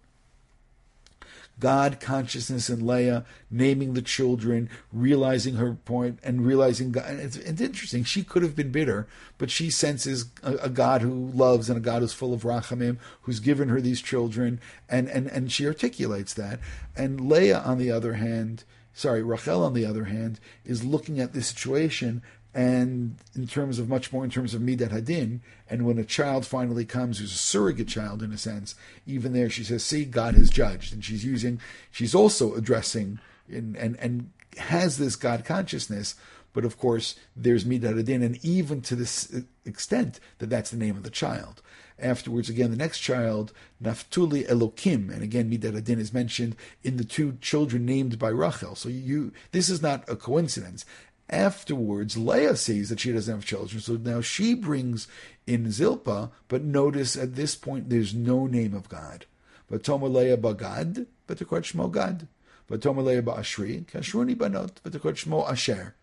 [1.61, 7.05] God consciousness in Leah, naming the children, realizing her point, and realizing God.
[7.11, 8.03] It's, it's interesting.
[8.03, 11.81] She could have been bitter, but she senses a, a, God who loves and a
[11.81, 16.33] God who's full of rachamim, who's given her these children, and, and, and she articulates
[16.33, 16.59] that.
[16.97, 21.33] And Leah, on the other hand, sorry, Rachel, on the other hand, is looking at
[21.33, 25.97] the situation and in terms of much more in terms of midat hadin, and when
[25.97, 29.83] a child finally comes who's a surrogate child in a sense, even there she says,
[29.83, 31.59] "See, God has judged," and she's using,
[31.91, 36.15] she's also addressing and and and has this God consciousness,
[36.53, 39.33] but of course there's midat hadin, and even to this
[39.65, 41.61] extent that that's the name of the child.
[42.01, 47.03] Afterwards, again, the next child, Naftuli Elokim, and again, Midat Hadin is mentioned in the
[47.03, 48.73] two children named by Rachel.
[48.75, 50.83] So you, this is not a coincidence.
[51.31, 55.07] Afterwards, Leah sees that she doesn't have children, so now she brings
[55.47, 59.25] in Zilpah, but notice at this point there's no name of God.
[59.69, 62.27] But Leah bagad, but the shmo Gad.
[62.67, 65.95] But Leah ba'ashri, kashruni banot, but the shmo Asher.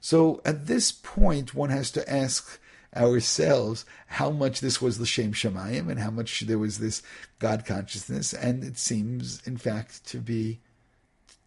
[0.00, 2.58] So at this point, one has to ask
[2.96, 7.02] ourselves how much this was the Shem Shemayim and how much there was this
[7.38, 10.58] God consciousness, and it seems, in fact, to be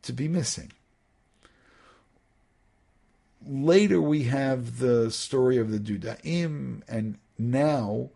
[0.03, 0.71] to be missing
[3.45, 8.09] later we have the story of the Dudaim, and now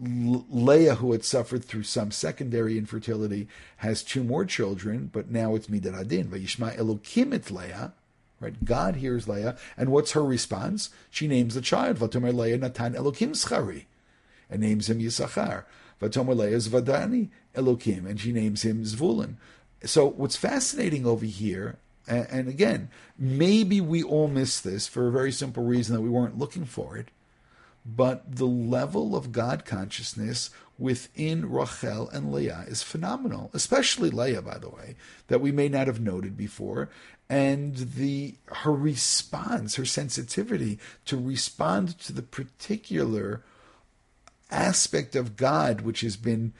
[0.00, 5.66] Leah, who had suffered through some secondary infertility, has two more children, but now it's
[5.66, 6.28] Midat Adin.
[6.28, 7.92] Vayishma Elokim et Leah,
[8.40, 8.64] right?
[8.64, 10.90] God hears Leah, and what's her response?
[11.10, 13.86] She names the child, Vatomer Leah Natan Elokim Schari,
[14.48, 15.64] and names him Yisachar.
[16.00, 19.34] Vatomer Leah Zvadani Elokim, and she names him Zvulun.
[19.84, 21.78] So what's fascinating over here,
[22.08, 26.08] and, and again, maybe we all miss this for a very simple reason that we
[26.08, 27.08] weren't looking for it.
[27.86, 34.58] But the level of God consciousness within Rachel and Leah is phenomenal, especially Leah, by
[34.58, 34.96] the way,
[35.28, 36.90] that we may not have noted before.
[37.30, 43.42] And the her response, her sensitivity to respond to the particular
[44.50, 46.54] aspect of God which has been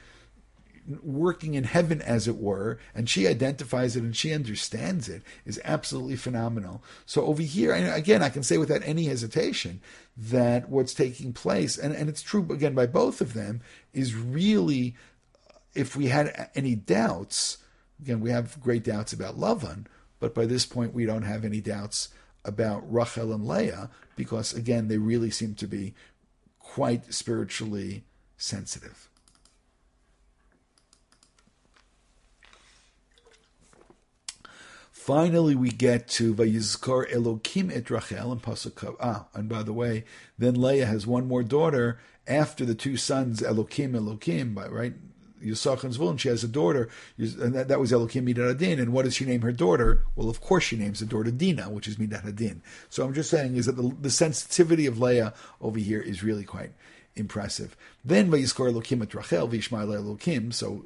[1.03, 5.61] working in heaven, as it were, and she identifies it and she understands it, is
[5.63, 6.83] absolutely phenomenal.
[7.05, 9.81] So over here, and again, I can say without any hesitation
[10.17, 13.61] that what's taking place, and, and it's true again by both of them,
[13.93, 14.95] is really,
[15.49, 17.57] uh, if we had any doubts,
[18.01, 19.85] again, we have great doubts about Lavan,
[20.19, 22.09] but by this point, we don't have any doubts
[22.45, 25.93] about Rachel and Leah, because again, they really seem to be
[26.59, 28.03] quite spiritually
[28.37, 29.08] sensitive.
[35.09, 38.95] Finally, we get to Vayizkar Elokim et Rachel and Pasuk.
[38.99, 40.03] Ah, and by the way,
[40.37, 44.93] then Leah has one more daughter after the two sons Elokim Elokim, right?
[45.43, 48.79] Yisach and Zvulun, she has a daughter, and that, that was Elokim Midat Hadin.
[48.79, 50.03] And what does she name her daughter?
[50.15, 52.61] Well, of course, she names the daughter Dina, which is Midat Hadin.
[52.91, 56.43] So I'm just saying is that the, the sensitivity of Leah over here is really
[56.43, 56.73] quite
[57.15, 57.75] impressive.
[58.05, 60.53] Then Vayizkar Elokim et Rachel, Vishmael Elokim.
[60.53, 60.85] So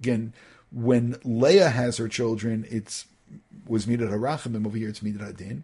[0.00, 0.32] again,
[0.72, 3.04] when Leah has her children, it's
[3.66, 5.62] was Midat Harachamim, over here it's Midat Hadin.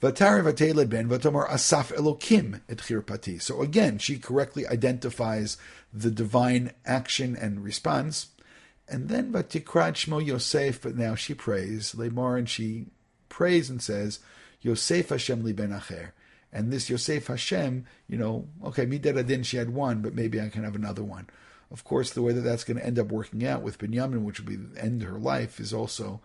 [0.00, 3.40] ben asaf elokim et chirpati.
[3.40, 5.56] So again, she correctly identifies
[5.92, 8.28] the divine action and response.
[8.88, 12.86] And then vatikrat shmo Yosef, but now she prays, Lemar, and she
[13.28, 14.20] prays and says,
[14.60, 16.12] Yosef Hashem li ben acher.
[16.52, 20.48] And this Yosef Hashem, you know, okay, Midat Adin, she had one, but maybe I
[20.48, 21.28] can have another one.
[21.70, 24.38] Of course, the way that that's going to end up working out with Binyamin, which
[24.38, 26.20] will be the end of her life, is also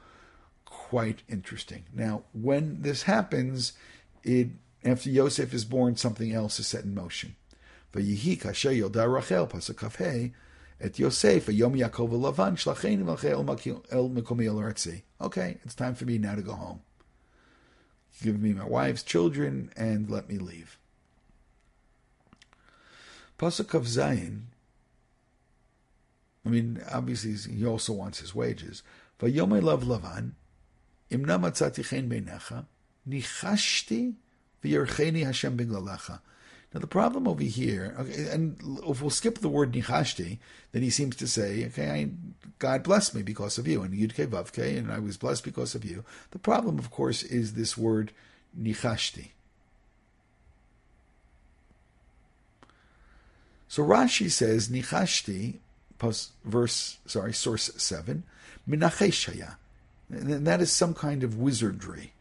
[0.69, 1.85] quite interesting.
[1.93, 3.73] Now, when this happens,
[4.23, 4.49] it
[4.83, 7.35] after Yosef is born, something else is set in motion.
[7.95, 8.05] Et
[10.97, 12.55] Yosef Lavan
[15.21, 16.81] Okay, it's time for me now to go home.
[18.23, 20.77] Give me my wife's children and let me leave.
[23.37, 24.43] Pasuk of Zayin
[26.45, 28.81] I mean, obviously, he also wants his wages.
[29.19, 30.31] Vayomei lav Lavan,
[31.09, 32.65] imna matzati chen beinecha,
[33.07, 34.13] nichashti
[34.63, 36.19] v'yercheni Hashem b'glalecha.
[36.73, 38.57] Now the problem over here, okay, and
[38.87, 40.37] if we'll skip the word nichashti,
[40.71, 42.09] then he seems to say, okay, I,
[42.59, 45.83] God blessed me because of you, and yudke vavke, and I was blessed because of
[45.83, 46.03] you.
[46.31, 48.11] The problem, of course, is this word
[48.59, 49.29] nichashti.
[53.67, 55.59] So Rashi says nichashti
[56.45, 58.23] verse, sorry, source 7,
[58.67, 59.55] Minacheshaya.
[60.09, 62.13] That is some kind of wizardry.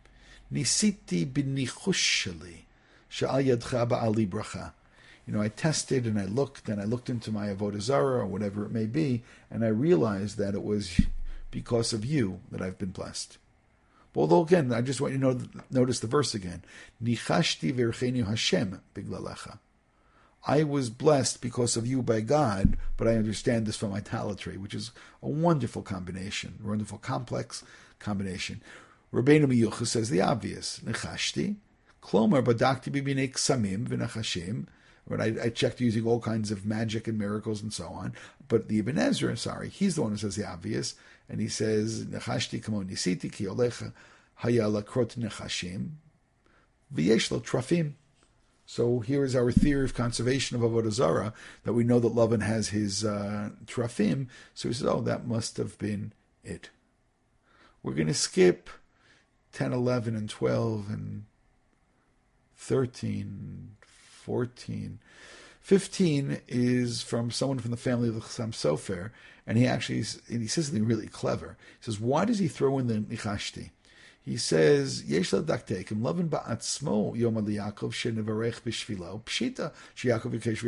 [0.52, 2.64] Nisiti b'nichushali,
[3.10, 4.72] sha'al yadcha ba'ali bracha.
[5.26, 8.26] You know, I tested and I looked and I looked into my avodah zarah or
[8.26, 11.00] whatever it may be, and I realized that it was
[11.50, 13.38] because of you that I've been blessed.
[14.16, 16.62] Although again, I just want you to notice the verse again.
[17.02, 19.58] Nichashti v'erchenu Hashem biglalecha.
[20.46, 24.74] I was blessed because of you by God, but I understand this from idolatry, which
[24.74, 27.64] is a wonderful combination, wonderful complex
[27.98, 28.62] combination.
[29.12, 30.80] Rabbeinu Miyucha says the obvious.
[30.84, 31.56] Nechashti,
[32.02, 34.66] klomer badakti bibine ksamim v'nachashim.
[35.10, 38.12] I, I, checked using all kinds of magic and miracles and so on.
[38.46, 40.96] But the Ibn Ezra, sorry, he's the one who says the obvious,
[41.30, 43.94] and he says nechashti kamo nisiti ki olecha
[44.42, 45.92] hayala krot nechashim
[46.94, 47.94] v'yesh lo trafim.
[48.70, 51.32] So here is our theory of conservation of Avodah Zarah,
[51.64, 54.26] that we know that Lavan has his uh, trafim.
[54.52, 56.12] So he says, oh, that must have been
[56.44, 56.68] it.
[57.82, 58.68] We're going to skip
[59.52, 61.24] 10, 11, and 12, and
[62.56, 64.98] 13, 14.
[65.62, 69.12] 15 is from someone from the family of the Chassam Sofer,
[69.46, 71.56] and he actually and he says something really clever.
[71.80, 73.70] He says, why does he throw in the Nichashti?
[74.28, 80.62] He says, Yesh daktekim, lovin ba'atzmo yom Yaakov shenevarech b'shvilo, pshita, sheYaakov yikesh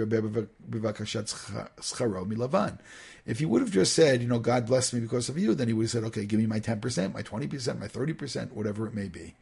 [0.70, 2.78] b'vakashat scharo milavan.
[3.26, 5.68] If he would have just said, you know, God bless me because of you, then
[5.68, 8.94] he would have said, okay, give me my 10%, my 20%, my 30%, whatever it
[8.94, 9.34] may be.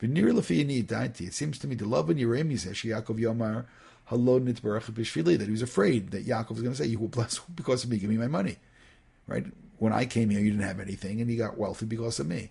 [0.00, 3.64] It seems to me, the love in Yerem, he says, sheYaakov yomar
[4.08, 7.08] halon nitbarach b'shvili, that he was afraid that Yaakov was going to say, you will
[7.08, 8.58] bless because of me, give me my money.
[9.26, 9.46] Right?
[9.78, 12.50] When I came here, you didn't have anything, and you got wealthy because of me.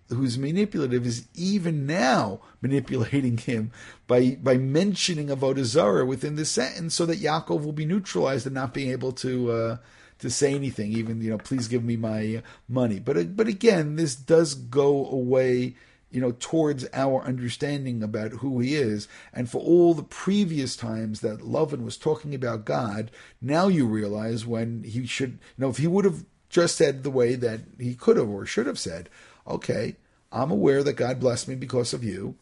[0.11, 3.71] who's manipulative is even now manipulating him
[4.07, 8.55] by by mentioning Avodah Zarah within the sentence so that Yaakov will be neutralized and
[8.55, 9.77] not being able to uh,
[10.21, 12.99] to say anything, even you know, please give me my money.
[12.99, 15.75] But but again, this does go away,
[16.11, 21.21] you know, towards our understanding about who he is, and for all the previous times
[21.21, 25.77] that Lavan was talking about God, now you realize when he should, you know, if
[25.77, 29.09] he would have just said the way that he could have or should have said,
[29.47, 29.95] okay,
[30.31, 32.35] I'm aware that God blessed me because of you.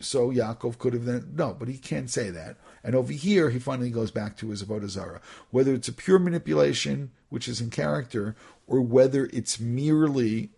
[0.00, 2.56] So Yaakov could have then no, but he can't say that.
[2.82, 5.20] And over here, he finally goes back to his avodah zarah.
[5.50, 8.34] Whether it's a pure manipulation, which is in character,
[8.66, 10.50] or whether it's merely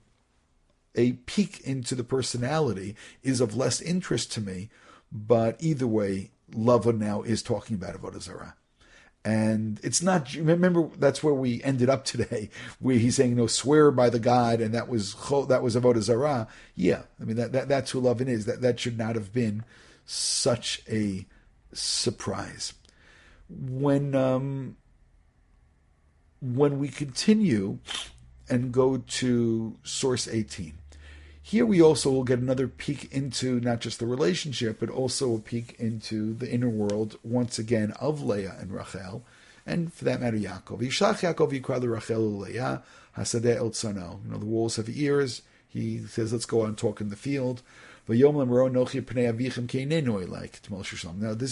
[0.95, 4.71] a peek into the personality, is of less interest to me.
[5.13, 8.55] But either way, Lavan now is talking about avodah zarah.
[9.25, 13.91] And it's not, remember, that's where we ended up today, where he's saying, know, swear
[13.91, 15.15] by the God, and that was,
[15.49, 16.47] that was Avodah Zarah.
[16.75, 18.45] Yeah, I mean, that, that, that's who Lavan is.
[18.45, 19.65] That, that should not have been
[20.05, 21.27] such a
[21.73, 22.75] surprise.
[23.49, 24.77] When, um,
[26.41, 27.79] when we continue
[28.51, 30.75] and go to source 18,
[31.47, 35.39] Here we also will get another peek into not just the relationship, but also a
[35.39, 39.27] peek into the inner world once again of Leah and Rachel,
[39.67, 40.81] and for that matter Yaakov.
[40.81, 42.83] Yishlach Yaakov yikra Rachel Leah
[43.19, 44.25] hasadeh el tzano.
[44.25, 45.43] You know the walls have ears.
[45.69, 47.61] He says, "Let's go out and talk in the field."
[48.07, 48.37] Now, this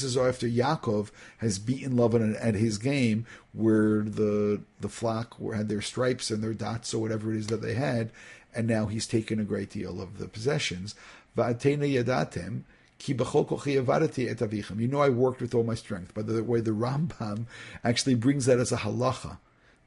[0.03, 5.81] is after Yaakov has beaten Lavan at his game, where the the flock had their
[5.81, 8.11] stripes and their dots or whatever it is that they had,
[8.55, 10.95] and now he's taken a great deal of the possessions.
[11.37, 11.45] You
[14.89, 16.15] know, I worked with all my strength.
[16.15, 17.47] By the way, the Rambam
[17.83, 19.39] actually brings that as a halacha,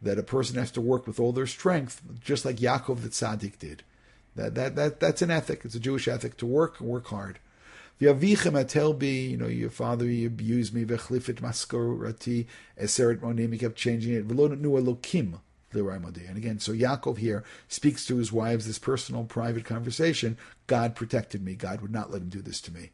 [0.01, 3.59] that a person has to work with all their strength, just like Yaakov the tzaddik
[3.59, 3.83] did.
[4.35, 5.61] That, that, that, that's an ethic.
[5.63, 7.39] It's a Jewish ethic to work work hard.
[7.97, 12.45] You know, your father, he abused me, v'chlifet maskorati,
[12.77, 14.27] eseret monim, he kept changing it,
[15.75, 20.37] and again, so Yaakov here speaks to his wives this personal, private conversation.
[20.67, 21.55] God protected me.
[21.55, 22.91] God would not let him do this to me.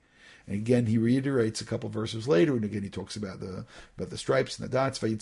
[0.47, 3.65] And again, he reiterates a couple verses later, and again he talks about the
[3.97, 5.01] about the stripes and the dots.
[5.01, 5.19] And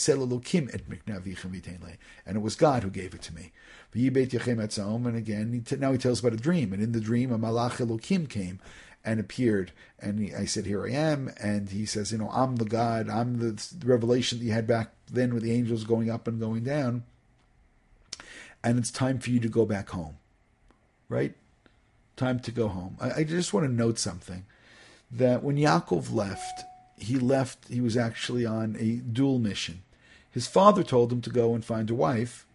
[2.38, 3.52] it was God who gave it to me.
[3.94, 8.30] And again, now he tells about a dream, and in the dream, a malach Elokim
[8.30, 8.60] came
[9.04, 12.58] and appeared, and he, I said, "Here I am." And he says, "You know, I'm
[12.58, 13.10] the God.
[13.10, 16.40] I'm the, the revelation that you had back then with the angels going up and
[16.40, 17.04] going down."
[18.64, 20.18] And it's time for you to go back home,
[21.08, 21.34] right?
[22.18, 22.98] Time to go home.
[23.00, 24.46] I, I just want to note something
[25.12, 26.64] that when Yaakov left,
[26.98, 29.82] he left, he was actually on a dual mission.
[30.32, 32.46] His father told him to go and find a wife,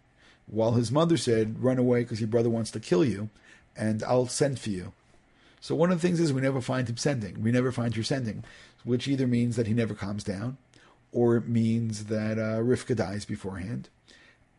[0.47, 3.29] while his mother said, Run away because your brother wants to kill you,
[3.75, 4.93] and I'll send for you.
[5.59, 7.41] So one of the things is we never find him sending.
[7.41, 8.43] We never find her sending,
[8.83, 10.57] which either means that he never calms down,
[11.11, 13.89] or it means that uh, Rivka dies beforehand.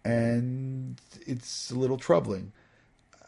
[0.06, 2.52] And it's a little troubling.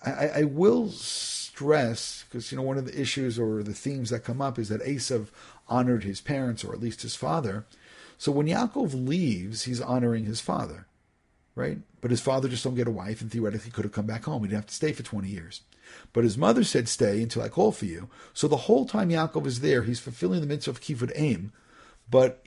[0.07, 4.23] I, I will stress, because you know one of the issues or the themes that
[4.23, 5.27] come up is that Esav
[5.69, 7.67] honored his parents, or at least his father.
[8.17, 10.87] So when Yaakov leaves, he's honoring his father,
[11.57, 11.79] right?
[12.01, 14.43] But his father just don't get a wife, and theoretically could have come back home.
[14.43, 15.63] He didn't have to stay for 20 years.
[16.13, 18.09] But his mother said, stay until I call for you.
[18.35, 21.53] So the whole time Yaakov is there, he's fulfilling the mitzvah of kivud aim.
[22.09, 22.45] But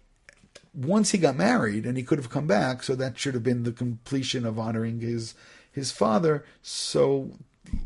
[0.74, 3.64] once he got married, and he could have come back, so that should have been
[3.64, 5.36] the completion of honoring his
[5.72, 6.46] his father.
[6.62, 7.32] So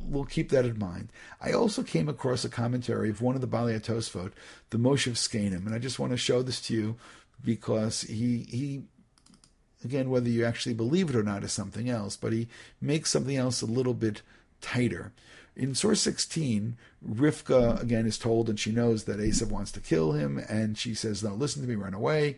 [0.01, 1.11] we'll keep that in mind.
[1.41, 4.31] I also came across a commentary of one of the Baalei Tosfot,
[4.69, 6.95] the Moshav Zekenim, and I just want to show this to you
[7.43, 8.83] because he he
[9.83, 12.47] again whether you actually believe it or not is something else, but he
[12.81, 14.21] makes something else a little bit
[14.61, 15.11] tighter.
[15.55, 16.75] In source 16,
[17.07, 20.93] Rivka again is told, and she knows that Esav wants to kill him, and she
[20.93, 22.37] says, "No, listen to me, run away."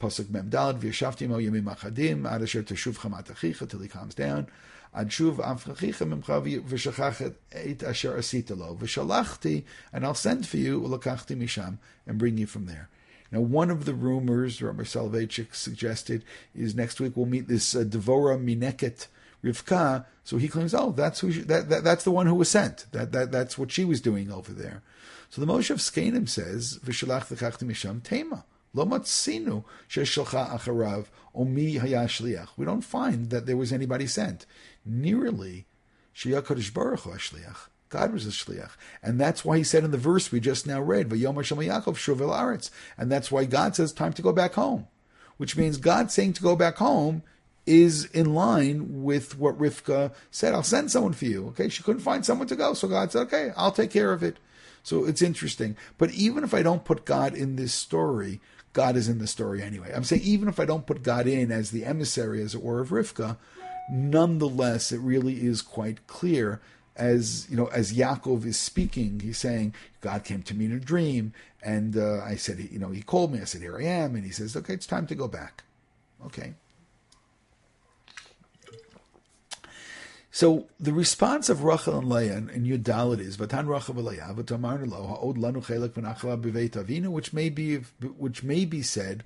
[0.00, 4.46] Pasuk Memdalad, V'yashavtim o yemim achadim, ad asher teshuv chamat achicha, till he calms down,
[4.94, 11.36] ad shuv avchachicha mimcha v'shachach et asher asitalo, v'shalachti, and I'll send for you, ulakachti
[11.36, 12.88] misham, and bring you from there.
[13.30, 16.22] Now, one of the rumors Rabbi Soloveitchik suggested
[16.54, 19.06] is next week we'll meet this uh, Devora Mineket
[19.42, 20.04] Rivka.
[20.22, 22.84] So he claims, oh, that's who she, that, that, that's the one who was sent.
[22.92, 24.82] That, that that's what she was doing over there.
[25.30, 27.28] So the Moshav Zekenim says, "V'shalach
[27.62, 28.44] misham tema."
[28.74, 28.84] We
[32.64, 34.46] don't find that there was anybody sent
[34.84, 35.66] nearly
[36.74, 37.06] Baruch.
[37.88, 38.70] God was a shliach,
[39.02, 43.44] and that's why he said in the verse we just now read, and that's why
[43.44, 44.86] God says time to go back home,
[45.36, 47.22] which means God saying to go back home
[47.66, 50.54] is in line with what Rivka said.
[50.54, 51.48] I'll send someone for you.
[51.48, 54.22] Okay, she couldn't find someone to go, so God said, "Okay, I'll take care of
[54.22, 54.38] it."
[54.82, 55.76] So it's interesting.
[55.98, 58.40] But even if I don't put God in this story,
[58.72, 59.92] God is in the story anyway.
[59.94, 62.80] I'm saying even if I don't put God in as the emissary, as it were,
[62.80, 63.36] of Rivka,
[63.90, 66.60] nonetheless, it really is quite clear
[66.96, 70.80] as you know, as Yaakov is speaking, he's saying, "God came to me in a
[70.80, 73.40] dream, and uh, I said, you know, He called me.
[73.40, 75.64] I said, here I am, and He says, okay, it's time to go back."
[76.26, 76.54] Okay.
[80.34, 85.06] So the response of Rachel and Leah in Yudalit is Vatan Rachel v'Leah v'Tamar lo
[85.06, 89.24] ha'od lanu chelak v'nachla b'veit avinu, which may be which may be said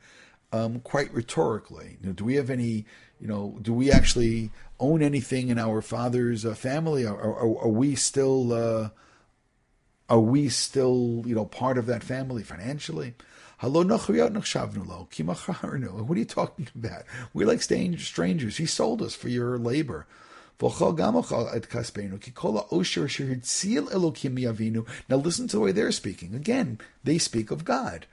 [0.50, 1.98] um, quite rhetorically.
[2.00, 2.86] You know, do we have any
[3.20, 4.50] you know, do we actually
[4.80, 7.06] own anything in our father's uh, family?
[7.06, 8.88] Are, are, are, we still uh,
[10.08, 13.14] are we still you know part of that family financially?
[13.60, 13.84] What are
[16.18, 17.04] you talking about?
[17.32, 18.56] We're like strangers.
[18.56, 20.08] He sold us for your labor.
[20.58, 20.68] Now
[25.16, 26.34] listen to the way they're speaking.
[26.34, 28.06] Again, they speak of God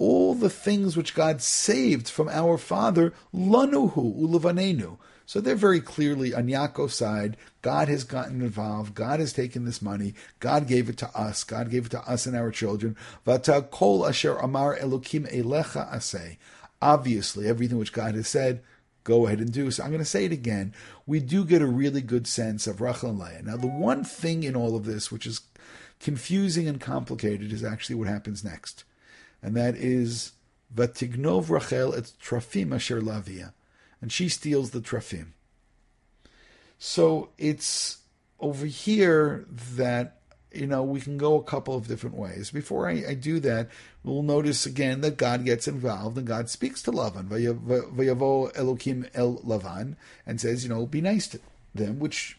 [0.00, 4.96] all the things which God saved from our father, lanuhu ulevanenu.
[5.26, 7.36] So they're very clearly on Yaakov's side.
[7.62, 8.94] God has gotten involved.
[8.94, 10.14] God has taken this money.
[10.40, 11.44] God gave it to us.
[11.44, 12.96] God gave it to us and our children.
[13.26, 16.38] Vata kol asher amar elokim elecha aseh.
[16.82, 18.62] Obviously, everything which God has said,
[19.04, 19.70] go ahead and do.
[19.70, 20.74] So I'm going to say it again.
[21.06, 23.42] We do get a really good sense of Rachel and Leah.
[23.42, 25.40] Now, the one thing in all of this which is
[25.98, 28.84] confusing and complicated is actually what happens next.
[29.42, 30.32] And that is
[30.74, 33.52] Vatignov Rachel et Trafim Asher Lavia
[34.00, 35.28] and she steals the trafim.
[36.78, 37.98] So it's
[38.38, 40.19] over here that
[40.52, 42.50] you know we can go a couple of different ways.
[42.50, 43.68] Before I, I do that,
[44.02, 49.38] we'll notice again that God gets involved and God speaks to Lavan, Vayavo Elokim El
[49.38, 49.96] Lavan,
[50.26, 51.40] and says, you know, be nice to
[51.74, 52.36] them, which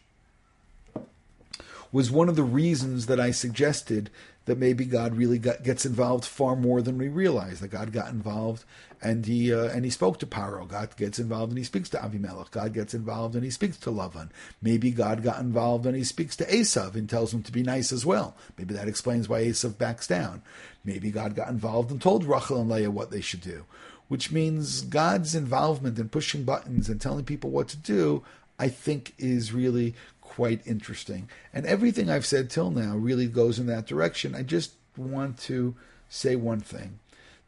[1.91, 4.09] was one of the reasons that I suggested
[4.45, 7.59] that maybe God really got, gets involved far more than we realize.
[7.59, 8.65] That God got involved
[9.01, 10.67] and he uh, and he spoke to Paro.
[10.67, 12.51] God gets involved and he speaks to Avimelech.
[12.51, 14.29] God gets involved and he speaks to Lavan.
[14.61, 17.91] Maybe God got involved and he speaks to Esav and tells him to be nice
[17.91, 18.35] as well.
[18.57, 20.41] Maybe that explains why Esav backs down.
[20.83, 23.65] Maybe God got involved and told Rachel and Leah what they should do.
[24.07, 28.23] Which means God's involvement in pushing buttons and telling people what to do,
[28.59, 29.95] I think, is really
[30.31, 31.27] quite interesting.
[31.53, 34.33] And everything I've said till now really goes in that direction.
[34.33, 35.75] I just want to
[36.07, 36.99] say one thing.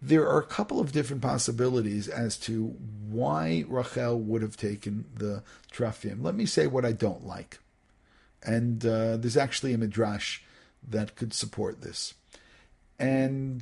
[0.02, 2.76] There are a couple of different possibilities as to
[3.10, 6.22] why Rachel would have taken the trafim.
[6.22, 7.60] Let me say what I don't like.
[8.46, 10.42] And uh, there's actually a midrash
[10.86, 12.16] that could support this.
[13.00, 13.62] And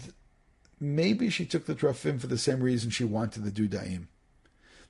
[0.80, 4.08] maybe she took the trafim for the same reason she wanted the dudaim.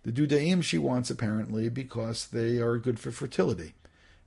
[0.04, 3.74] The dudaim she wants apparently because they are good for fertility.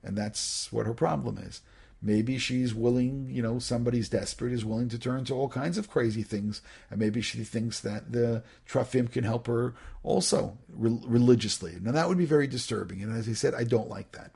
[0.05, 1.61] And that's what her problem is.
[2.01, 5.89] Maybe she's willing, you know, somebody's desperate, is willing to turn to all kinds of
[5.89, 6.61] crazy things.
[6.91, 11.77] And maybe she thinks that the Trafim can help her also re- religiously.
[11.81, 13.01] Now, that would be very disturbing.
[13.01, 14.31] And as I said, I don't like that.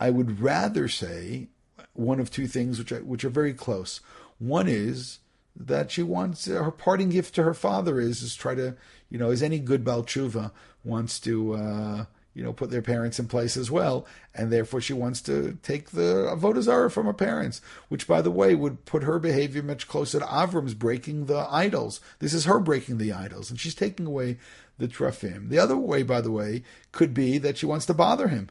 [0.00, 1.48] I would rather say
[1.92, 4.00] one of two things which, I, which are very close.
[4.38, 5.18] One is
[5.56, 8.74] that she wants her parting gift to her father is is try to
[9.08, 10.50] you know as any good Baal Teshuva
[10.82, 14.92] wants to uh, you know, put their parents in place as well, and therefore she
[14.92, 19.04] wants to take the avodah zarah from her parents, which, by the way, would put
[19.04, 22.00] her behavior much closer to Avram's breaking the idols.
[22.18, 24.38] This is her breaking the idols, and she's taking away
[24.78, 25.48] the trafim.
[25.48, 28.50] The other way, by the way, could be that she wants to bother him,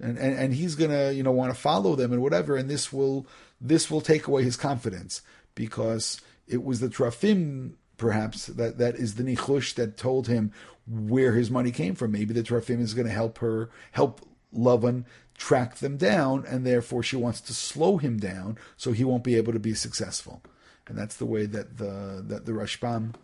[0.00, 2.92] and and, and he's gonna you know want to follow them and whatever, and this
[2.92, 3.26] will
[3.60, 5.22] this will take away his confidence
[5.54, 7.72] because it was the trafim
[8.02, 10.50] perhaps that that is the nichush that told him
[10.88, 12.10] where his money came from.
[12.10, 14.22] Maybe the Terafim is going to help her, help
[14.52, 15.04] Lavan
[15.38, 19.36] track them down, and therefore she wants to slow him down so he won't be
[19.36, 20.42] able to be successful.
[20.88, 23.14] And that's the way that the that the Rashbam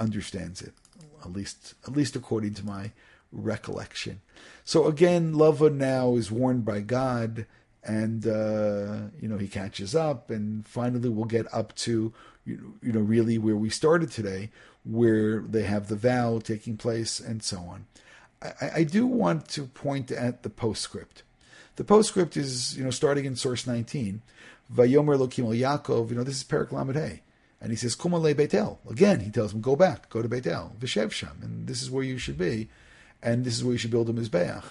[0.00, 0.74] understands it,
[1.24, 2.90] at least at least according to my
[3.30, 4.22] recollection.
[4.64, 7.46] So again, Lavan now is warned by God,
[7.84, 12.12] and uh, you know he catches up, and finally we'll get up to
[12.46, 14.50] you know really where we started today,
[14.84, 17.86] where they have the vow taking place and so on.
[18.42, 21.22] I, I do want to point at the postscript.
[21.76, 24.22] The postscript is, you know, starting in source 19.
[24.74, 27.20] Vayomer Lokim Yaakov, you know, this is Perak Lamed
[27.60, 28.80] And he says, Kumale Betel.
[28.90, 32.18] Again, he tells him, go back, go to Betel, Vishevsham, And this is where you
[32.18, 32.68] should be.
[33.22, 34.64] And this is where you should build a Mizbeach.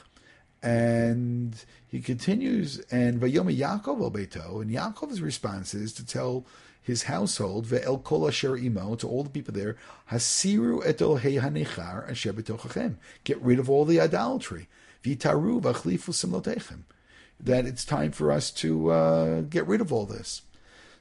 [0.61, 1.55] And
[1.88, 4.61] he continues, and Vayomer Yaakov Beto.
[4.61, 6.45] And Yaakov's response is to tell
[6.86, 9.75] his household, ve'el kol asher imo, to all the people there,
[10.11, 12.97] hasiru et hei hanechar asher betochachem.
[13.23, 14.67] Get rid of all the idolatry.
[15.03, 16.81] V'itaru v'achlifu simlotechem.
[17.39, 20.43] That it's time for us to uh, get rid of all this.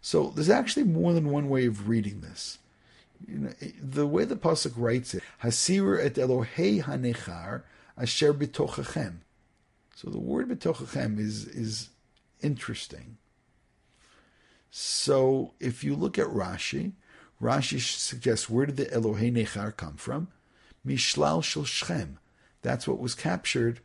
[0.01, 2.59] So there's actually more than one way of reading this.
[3.29, 7.63] You know, the way the pasuk writes it, hasiru et Elohei hanechar
[7.99, 9.17] asher betochachem.
[9.95, 11.91] So the word betochachem is is
[12.41, 13.19] interesting.
[14.77, 16.95] So if you look at Rashi,
[17.41, 20.27] Rashi suggests where did the Elohei Nechar come from?
[20.85, 22.19] Mishlal shel Shechem.
[22.61, 23.79] That's what was captured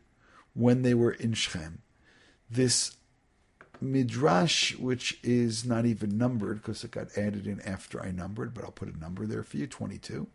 [0.52, 1.82] when they were in Shechem.
[2.50, 2.96] This
[3.80, 8.64] midrash, which is not even numbered because it got added in after I numbered, but
[8.64, 10.26] I'll put a number there for you, 22.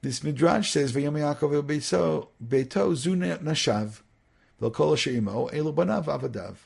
[0.00, 4.00] This midrash says, "Vayom Yaakov beito beito zu nashav,
[4.60, 6.56] v'kol sheimo elu banav avadav,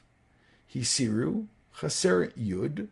[0.74, 1.48] hisiru
[1.80, 2.88] chaser yud,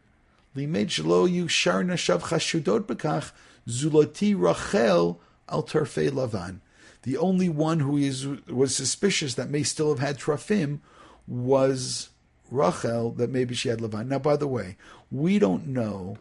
[0.55, 3.32] limed shelo yushar nashav chashudot bekach,
[3.68, 6.61] zulati rachel al tarfei lavan.
[7.03, 10.80] The only one who is was suspicious that may still have had trafim
[11.26, 12.09] was
[12.51, 14.07] Rachel, that maybe she had Lavan.
[14.07, 14.76] Now, by the way,
[15.11, 16.16] we don't know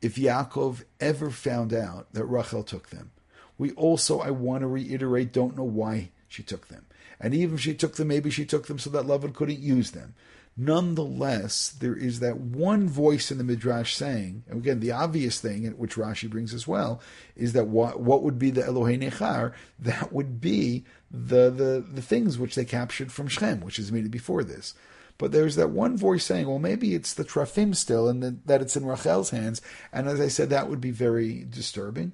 [0.00, 3.10] if Yaakov ever found out that Rachel took them.
[3.58, 6.86] We also, I want to reiterate, don't know why she took them.
[7.20, 9.90] And even if she took them, maybe she took them so that Lavan couldn't use
[9.90, 10.14] them.
[10.62, 15.64] Nonetheless, there is that one voice in the Midrash saying, and again, the obvious thing,
[15.78, 17.00] which Rashi brings as well,
[17.34, 19.54] is that what, what would be the Elohei Nechar?
[19.78, 24.10] That would be the, the, the things which they captured from Shem, which is immediately
[24.10, 24.74] before this.
[25.16, 28.76] But there's that one voice saying, well, maybe it's the Trafim still, and that it's
[28.76, 29.62] in Rachel's hands.
[29.94, 32.12] And as I said, that would be very disturbing.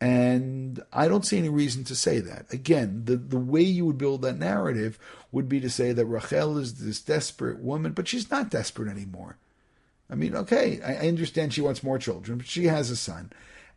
[0.00, 2.52] And I don't see any reason to say that.
[2.52, 4.98] Again, the, the way you would build that narrative
[5.32, 9.38] would be to say that Rachel is this desperate woman, but she's not desperate anymore.
[10.10, 13.32] I mean, okay, I, I understand she wants more children, but she has a son.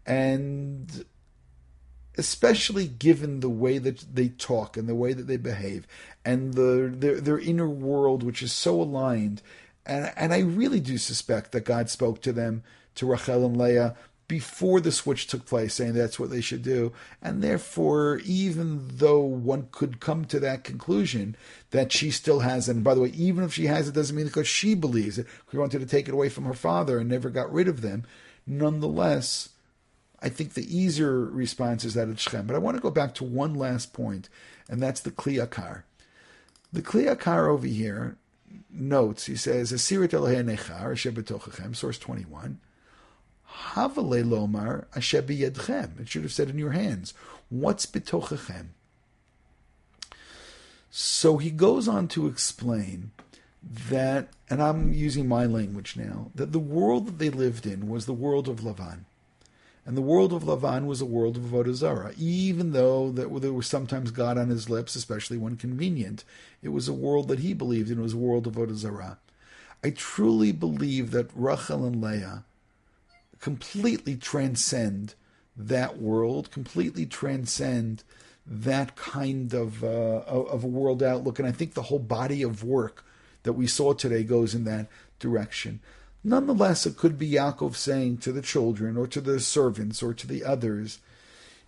[0.06, 1.06] And
[2.18, 5.88] especially given the way that they talk and the way that they behave
[6.26, 9.42] and the their, their inner world, which is so aligned.
[9.86, 12.64] And, and I really do suspect that God spoke to them,
[12.96, 13.96] to Rachel and Leah,
[14.30, 16.94] before the switch took place, saying that's what they should do.
[17.20, 21.36] And therefore, even though one could come to that conclusion
[21.72, 24.28] that she still has, and by the way, even if she has, it doesn't mean
[24.28, 25.26] because she believes it.
[25.50, 28.06] She wanted to take it away from her father and never got rid of them.
[28.46, 29.50] Nonetheless,
[30.22, 32.46] I think the easier response is that it's Shem.
[32.46, 34.30] But I want to go back to one last point,
[34.70, 35.84] and that's the Kli Yakar.
[36.72, 38.18] The Kli Yakar over here
[38.70, 42.60] notes, he says, Nechar, source 21.
[43.50, 46.00] Havale lomar asher biyedchem.
[46.00, 47.14] It should have said in your hands.
[47.50, 48.68] What's betochechem?
[50.92, 53.12] So he goes on to explain
[53.62, 58.06] that, and I'm using my language now, that the world that they lived in was
[58.06, 59.02] the world of Lavan.
[59.86, 62.14] And the world of Lavan was a world of Avodah Zarah.
[62.18, 66.24] Even though that there was sometimes God on his lips, especially when convenient,
[66.62, 68.00] it was a world that he believed in.
[68.00, 69.18] It was a world of Avodah Zarah.
[69.84, 72.44] I truly believe that Rachel and Leah
[73.40, 75.16] completely transcend
[75.56, 78.04] that world, completely transcend
[78.46, 79.88] that kind of uh,
[80.28, 81.40] of a world outlook.
[81.40, 83.06] And I think the whole body of work
[83.44, 84.88] that we saw today goes in that
[85.20, 85.80] direction.
[86.24, 90.28] Nonetheless, it could be Yaakov saying to the children or to the servants or to
[90.28, 91.00] the others,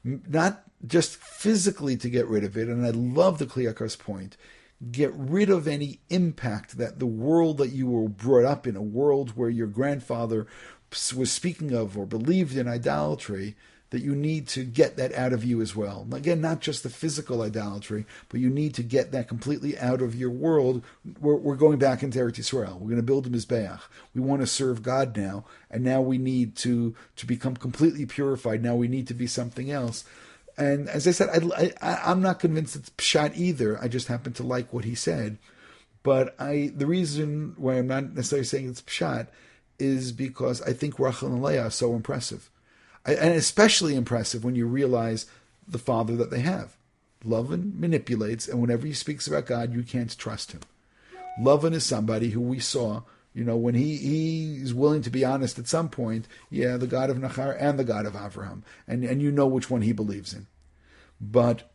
[0.03, 4.35] not just physically to get rid of it, and I love the Kli Yakar's point,
[4.91, 8.81] get rid of any impact that the world that you were brought up in, a
[8.81, 10.47] world where your grandfather
[11.15, 13.55] was speaking of or believed in idolatry,
[13.91, 16.07] that you need to get that out of you as well.
[16.13, 20.15] Again, not just the physical idolatry, but you need to get that completely out of
[20.15, 20.81] your world.
[21.19, 22.77] We're, we're going back into Eretz Israel.
[22.79, 23.81] We're going to build a Mizbeach.
[24.15, 28.63] We want to serve God now, and now we need to, to become completely purified.
[28.63, 30.05] Now we need to be something else.
[30.57, 33.77] And as I said, I, I, I'm not convinced it's Pshat either.
[33.81, 35.37] I just happen to like what he said.
[36.01, 39.27] But I, the reason why I'm not necessarily saying it's Pshat
[39.81, 42.49] is because I think Rachel and Leah are so impressive.
[43.05, 45.25] I, and especially impressive when you realize
[45.67, 46.77] the father that they have.
[47.25, 50.61] Lavan manipulates, and whenever he speaks about God, you can't trust him.
[51.39, 53.01] Lavan is somebody who we saw,
[53.33, 57.09] you know, when he is willing to be honest at some point, yeah, the God
[57.09, 60.33] of Nachor and the God of Avraham, and and you know which one he believes
[60.33, 60.47] in.
[61.19, 61.71] But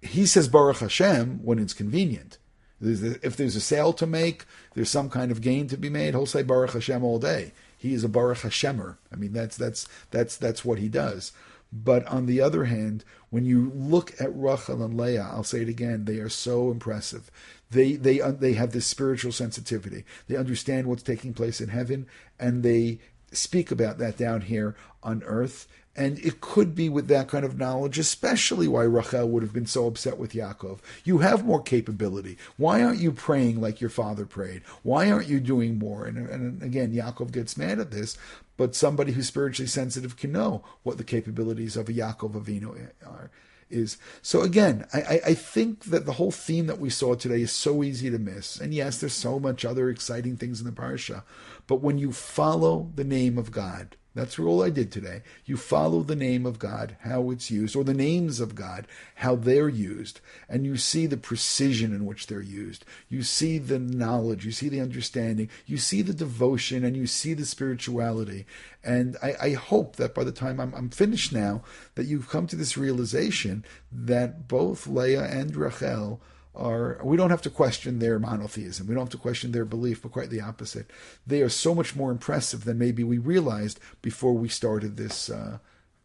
[0.00, 2.38] he says Baruch Hashem when it's convenient.
[2.80, 6.14] If there's a sale to make, there's some kind of gain to be made.
[6.14, 7.52] He'll say Baruch Hashem all day.
[7.78, 8.96] He is a Baruch Hashemer.
[9.12, 11.32] I mean, that's that's that's that's what he does.
[11.72, 15.68] But on the other hand, when you look at Rachel and Leah, I'll say it
[15.68, 17.30] again, they are so impressive.
[17.70, 20.04] They they uh, they have this spiritual sensitivity.
[20.28, 22.06] They understand what's taking place in heaven,
[22.38, 23.00] and they
[23.32, 25.66] speak about that down here on earth.
[25.96, 29.66] And it could be with that kind of knowledge, especially why Rachel would have been
[29.66, 30.80] so upset with Yaakov.
[31.04, 32.36] You have more capability.
[32.58, 34.62] Why aren't you praying like your father prayed?
[34.82, 36.04] Why aren't you doing more?
[36.04, 38.18] And, and again, Yaakov gets mad at this,
[38.58, 43.30] but somebody who's spiritually sensitive can know what the capabilities of a Yaakov Avinu are.
[43.68, 47.50] Is so again, I, I think that the whole theme that we saw today is
[47.50, 48.60] so easy to miss.
[48.60, 51.24] And yes, there's so much other exciting things in the parsha,
[51.66, 55.20] but when you follow the name of God, that's all I did today.
[55.44, 58.86] You follow the name of God, how it's used, or the names of God,
[59.16, 62.86] how they're used, and you see the precision in which they're used.
[63.10, 67.34] You see the knowledge, you see the understanding, you see the devotion, and you see
[67.34, 68.46] the spirituality.
[68.82, 71.62] And I, I hope that by the time I'm, I'm, finished now,
[71.94, 76.22] that you've come to this realization that both Leah and Rachel
[76.56, 78.86] are we don't have to question their monotheism.
[78.86, 80.90] We don't have to question their belief, but quite the opposite.
[81.26, 85.58] They are so much more impressive than maybe we realized before we started this uh,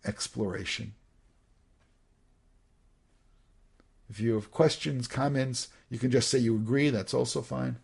[0.05, 0.93] exploration.
[4.09, 6.89] If you have questions, comments, you can just say you agree.
[6.89, 7.77] That's also fine.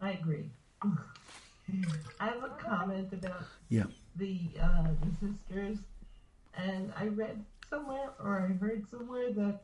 [0.00, 0.48] I agree.
[2.20, 3.84] I have a comment about yeah.
[4.16, 5.78] the uh, the sisters,
[6.56, 9.60] and I read somewhere or I heard somewhere that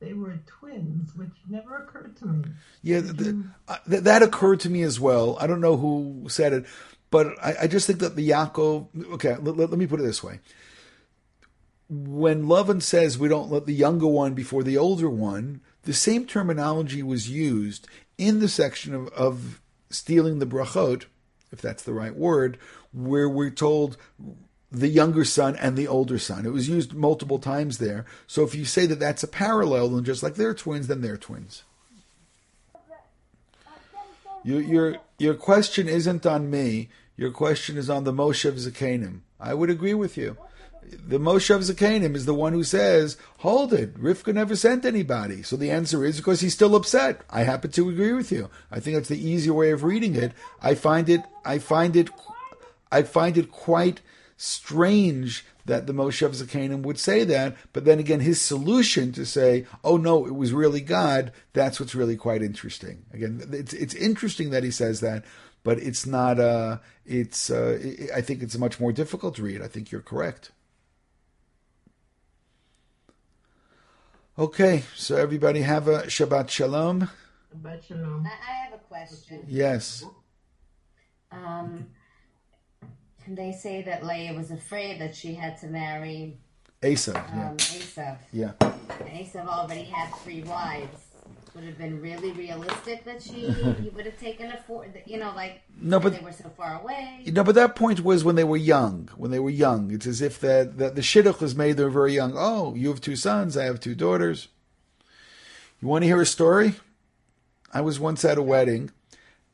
[0.00, 2.44] they were twins, which never occurred to me.
[2.82, 5.36] Yeah, the, the, uh, that occurred to me as well.
[5.40, 6.66] I don't know who said it,
[7.10, 9.12] but I, I just think that the Yaakov.
[9.14, 10.40] Okay, let, let, let me put it this way:
[11.88, 16.26] when Lavan says we don't let the younger one before the older one, the same
[16.26, 21.06] terminology was used in the section of, of stealing the brachot,
[21.50, 22.58] if that's the right word,
[22.92, 23.96] where we're told
[24.70, 26.44] the younger son and the older son.
[26.44, 28.04] It was used multiple times there.
[28.26, 31.16] So if you say that that's a parallel, then just like they're twins, then they're
[31.16, 31.64] twins.
[34.44, 36.88] Your your your question isn't on me.
[37.16, 39.20] Your question is on the Moshav Zekenim.
[39.40, 40.36] I would agree with you.
[40.90, 45.56] The Moshav Zekenim is the one who says, "Hold it, Rivka never sent anybody." So
[45.56, 47.22] the answer is because he's still upset.
[47.28, 48.48] I happen to agree with you.
[48.70, 50.32] I think that's the easier way of reading it.
[50.62, 51.22] I find it.
[51.44, 52.08] I find it.
[52.92, 54.00] I find it quite
[54.38, 59.66] strange that the Moshav Zekenim would say that, but then again, his solution to say,
[59.84, 63.04] "Oh no, it was really God," that's what's really quite interesting.
[63.12, 65.24] Again, it's it's interesting that he says that,
[65.62, 66.40] but it's not.
[66.40, 67.50] Uh, it's.
[67.50, 67.78] Uh,
[68.14, 69.60] I think it's much more difficult to read.
[69.60, 70.52] I think you're correct.
[74.38, 77.10] Okay, so everybody have a Shabbat Shalom.
[77.52, 78.24] Shabbat shalom.
[78.24, 79.44] I, I have a question.
[79.48, 80.04] Yes.
[81.32, 81.88] Um,
[83.36, 86.38] they say that Leah was afraid that she had to marry
[86.82, 87.14] Esav.
[87.14, 87.48] Yeah.
[87.48, 88.52] um, yeah.
[89.00, 91.04] And Esav already had three wives.
[91.54, 94.86] Would have been really realistic that she he would have taken a four?
[95.06, 97.24] You know, like No, but they were so far away.
[97.26, 99.10] No, but that point was when they were young.
[99.16, 101.76] When they were young, it's as if that, that the shidduch was made.
[101.76, 102.34] They were very young.
[102.36, 103.56] Oh, you have two sons.
[103.56, 104.48] I have two daughters.
[105.80, 106.74] You want to hear a story?
[107.72, 108.90] I was once at a wedding,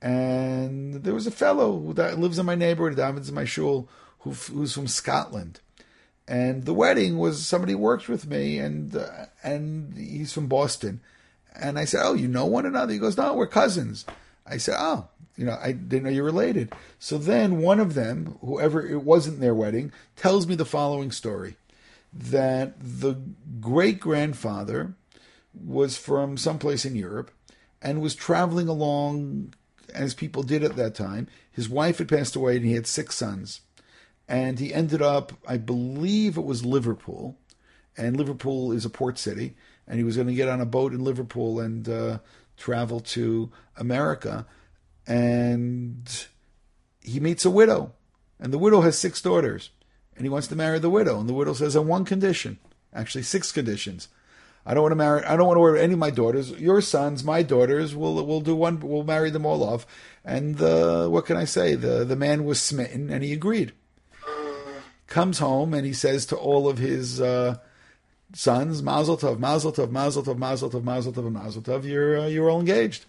[0.04, 3.88] and there was a fellow that lives in my neighborhood, davens in my shul,
[4.18, 5.60] who, who's from Scotland.
[6.28, 11.00] And the wedding was somebody worked with me, and uh, and he's from Boston.
[11.54, 14.04] And I said, "Oh, you know one another?" He goes, "No, we're cousins."
[14.46, 18.36] I said, "Oh, you know, I didn't know you're related." So then one of them,
[18.42, 21.56] whoever it wasn't their wedding, tells me the following story:
[22.12, 23.16] that the
[23.58, 24.94] great grandfather
[25.54, 27.30] was from someplace in Europe
[27.80, 29.54] and was traveling along
[29.94, 31.28] as people did at that time.
[31.50, 33.60] His wife had passed away, and he had six sons.
[34.28, 37.36] And he ended up, I believe it was Liverpool,
[37.96, 39.54] and Liverpool is a port city,
[39.86, 42.18] and he was going to get on a boat in Liverpool and uh,
[42.56, 44.46] travel to America.
[45.06, 46.26] And
[47.00, 47.92] he meets a widow,
[48.40, 49.70] and the widow has six daughters,
[50.16, 51.20] and he wants to marry the widow.
[51.20, 52.58] And the widow says, on one condition,
[52.94, 54.08] actually six conditions.
[54.66, 55.24] I don't want to marry.
[55.24, 56.50] I don't want to marry any of my daughters.
[56.52, 57.94] Your sons, my daughters.
[57.94, 58.80] We'll we'll do one.
[58.80, 59.86] We'll marry them all off.
[60.24, 61.74] And uh, what can I say?
[61.74, 63.72] The the man was smitten, and he agreed.
[65.06, 67.58] Comes home and he says to all of his uh,
[68.32, 71.84] sons, "Mazel tov, Mazel tov, Mazel tov, Mazel tov, Mazel tov, Mazel tov.
[71.84, 73.04] You're uh, you're all engaged."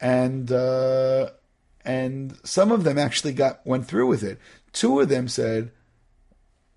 [0.00, 1.30] And uh,
[1.84, 4.38] and some of them actually got went through with it.
[4.72, 5.70] Two of them said,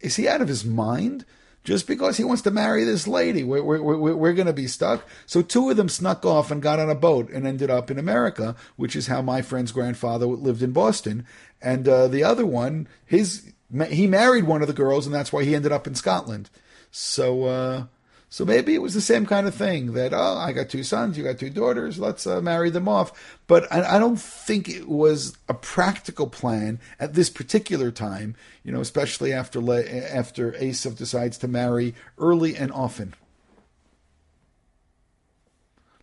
[0.01, 1.25] "Is he out of his mind?"
[1.63, 3.43] Just because he wants to marry this lady.
[3.43, 5.07] We're, we're, we're, we're going to be stuck.
[5.25, 7.97] So two of them snuck off and got on a boat and ended up in
[7.97, 11.25] America, which is how my friend's grandfather lived in Boston.
[11.61, 13.51] And uh, the other one, his
[13.89, 16.49] he married one of the girls, and that's why he ended up in Scotland.
[16.91, 17.85] So uh,
[18.33, 21.19] so maybe it was the same kind of thing that oh, I got two sons,
[21.19, 23.37] you got two daughters, let's uh, marry them off.
[23.45, 28.35] But I, I don't think it was a practical plan at this particular time.
[28.63, 33.13] You know, especially after Le- after Esav decides to marry early and often,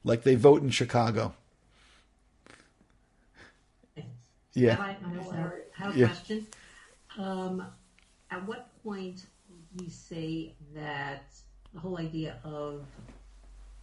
[0.05, 1.35] like they vote in Chicago.
[4.55, 4.76] Yeah.
[4.76, 6.07] Have I, I'm I have a Yeah.
[6.07, 6.47] question.
[7.18, 7.66] Um,
[8.31, 9.26] at what point
[9.81, 11.24] you say that
[11.75, 12.85] the whole idea of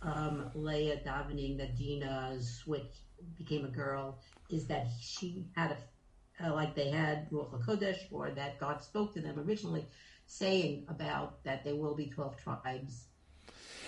[0.01, 2.93] um, Leah davening that Dina's switch
[3.37, 4.19] became a girl
[4.49, 9.13] is that she had a, uh, like they had Ruach HaKodesh or that God spoke
[9.15, 9.85] to them originally
[10.27, 13.05] saying about that there will be 12 tribes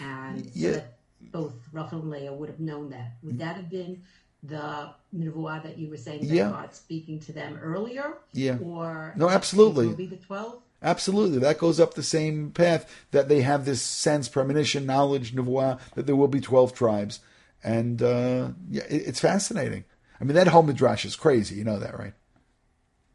[0.01, 0.71] and Yeah.
[0.71, 0.97] that
[1.31, 3.17] both Rachel and Leah would have known that.
[3.23, 4.01] Would that have been
[4.43, 6.49] the Nevuah that you were saying that Yeah.
[6.49, 8.17] God speaking to them earlier?
[8.31, 8.57] Yeah.
[8.59, 9.87] Or No, absolutely.
[9.87, 10.61] Will be the 12?
[10.81, 15.79] Absolutely, that goes up the same path that they have this sense, premonition, knowledge, nevuah
[15.95, 17.19] that there will be twelve tribes,
[17.63, 19.83] and uh, yeah, it, it's fascinating.
[20.21, 21.55] I mean, that whole midrash is crazy.
[21.55, 22.13] You know that, right?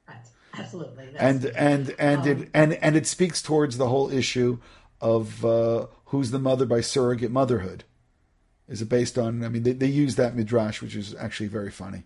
[0.07, 0.19] Right.
[0.59, 1.07] Absolutely.
[1.13, 4.59] That's- And and and it and and it speaks towards the whole issue
[5.01, 7.85] of uh, who's the mother by surrogate motherhood.
[8.69, 9.43] Is it based on?
[9.43, 12.05] I mean, they, they use that midrash, which is actually very funny.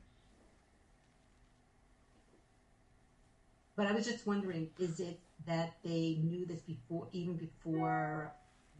[3.76, 8.32] But I was just wondering, is it that they knew this before, even before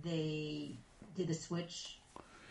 [0.05, 0.77] they
[1.17, 1.99] did the switch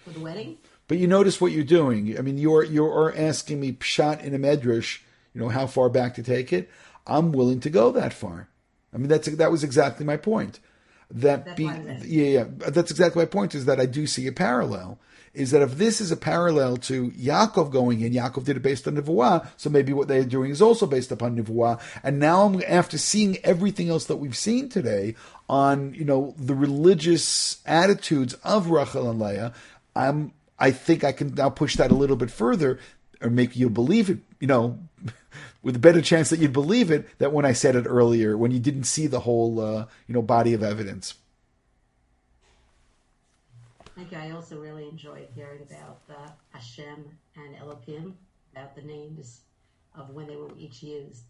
[0.03, 0.57] for the wedding.
[0.87, 2.17] But you notice what you're doing.
[2.17, 4.99] I mean, you're you're asking me pshat in a medrash.
[5.33, 6.69] You know how far back to take it.
[7.05, 8.49] I'm willing to go that far.
[8.93, 10.59] I mean, that's that was exactly my point.
[11.11, 12.11] That That's be why I was asking.
[12.11, 12.45] yeah yeah.
[12.69, 13.55] That's exactly my point.
[13.55, 14.99] Is that I do see a parallel.
[15.33, 18.87] Is that if this is a parallel to Yaakov going in, Yaakov did it based
[18.87, 21.79] on Nivuah, so maybe what they're doing is also based upon Nivuah.
[22.01, 25.13] And now, I'm, after seeing everything else that we've seen today
[25.47, 29.53] on, you know, the religious attitudes of Rachel and Leah,
[29.95, 32.79] I'm, I think I can now push that a little bit further
[33.21, 34.79] or make you believe it, you know,
[35.63, 38.51] with a better chance that you'd believe it that when I said it earlier, when
[38.51, 41.15] you didn't see the whole, uh, you know, body of evidence.
[43.97, 44.17] You.
[44.17, 47.05] I also really enjoyed hearing about uh, Hashem
[47.35, 48.15] and Elohim,
[48.53, 49.41] about the names
[49.95, 51.23] of when they were each used.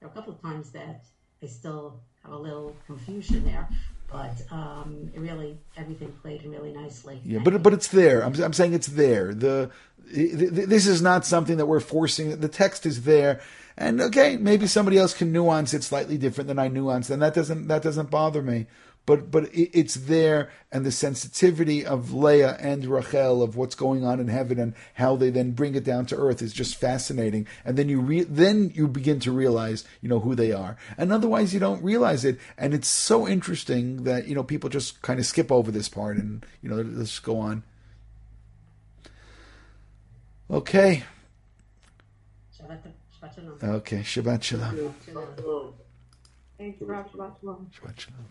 [0.00, 1.04] There are a couple of times that
[1.42, 3.68] I still have a little confusion there,
[4.10, 7.20] but um, really everything played really nicely.
[7.24, 8.24] Yeah, but but it's there.
[8.24, 9.34] I'm I'm saying it's there.
[9.34, 9.70] The
[10.12, 12.40] th- th- this is not something that we're forcing.
[12.40, 13.40] The text is there,
[13.76, 17.34] and okay, maybe somebody else can nuance it slightly different than I nuance, and that
[17.34, 18.66] doesn't that doesn't bother me.
[19.08, 24.04] But but it, it's there, and the sensitivity of Leah and Rachel of what's going
[24.04, 27.46] on in heaven and how they then bring it down to earth is just fascinating.
[27.64, 31.10] And then you re- then you begin to realize you know who they are, and
[31.10, 32.38] otherwise you don't realize it.
[32.58, 36.18] And it's so interesting that you know people just kind of skip over this part
[36.18, 37.62] and you know let's just go on.
[40.50, 41.02] Okay.
[42.60, 42.82] Shabbat,
[43.22, 43.58] Shabbat Shalom.
[43.76, 44.00] Okay.
[44.00, 45.74] Shabbat shalom.
[46.58, 47.10] Thanks, Rob.
[47.10, 47.70] Shabbat shalom.
[47.74, 48.26] Shabbat shalom.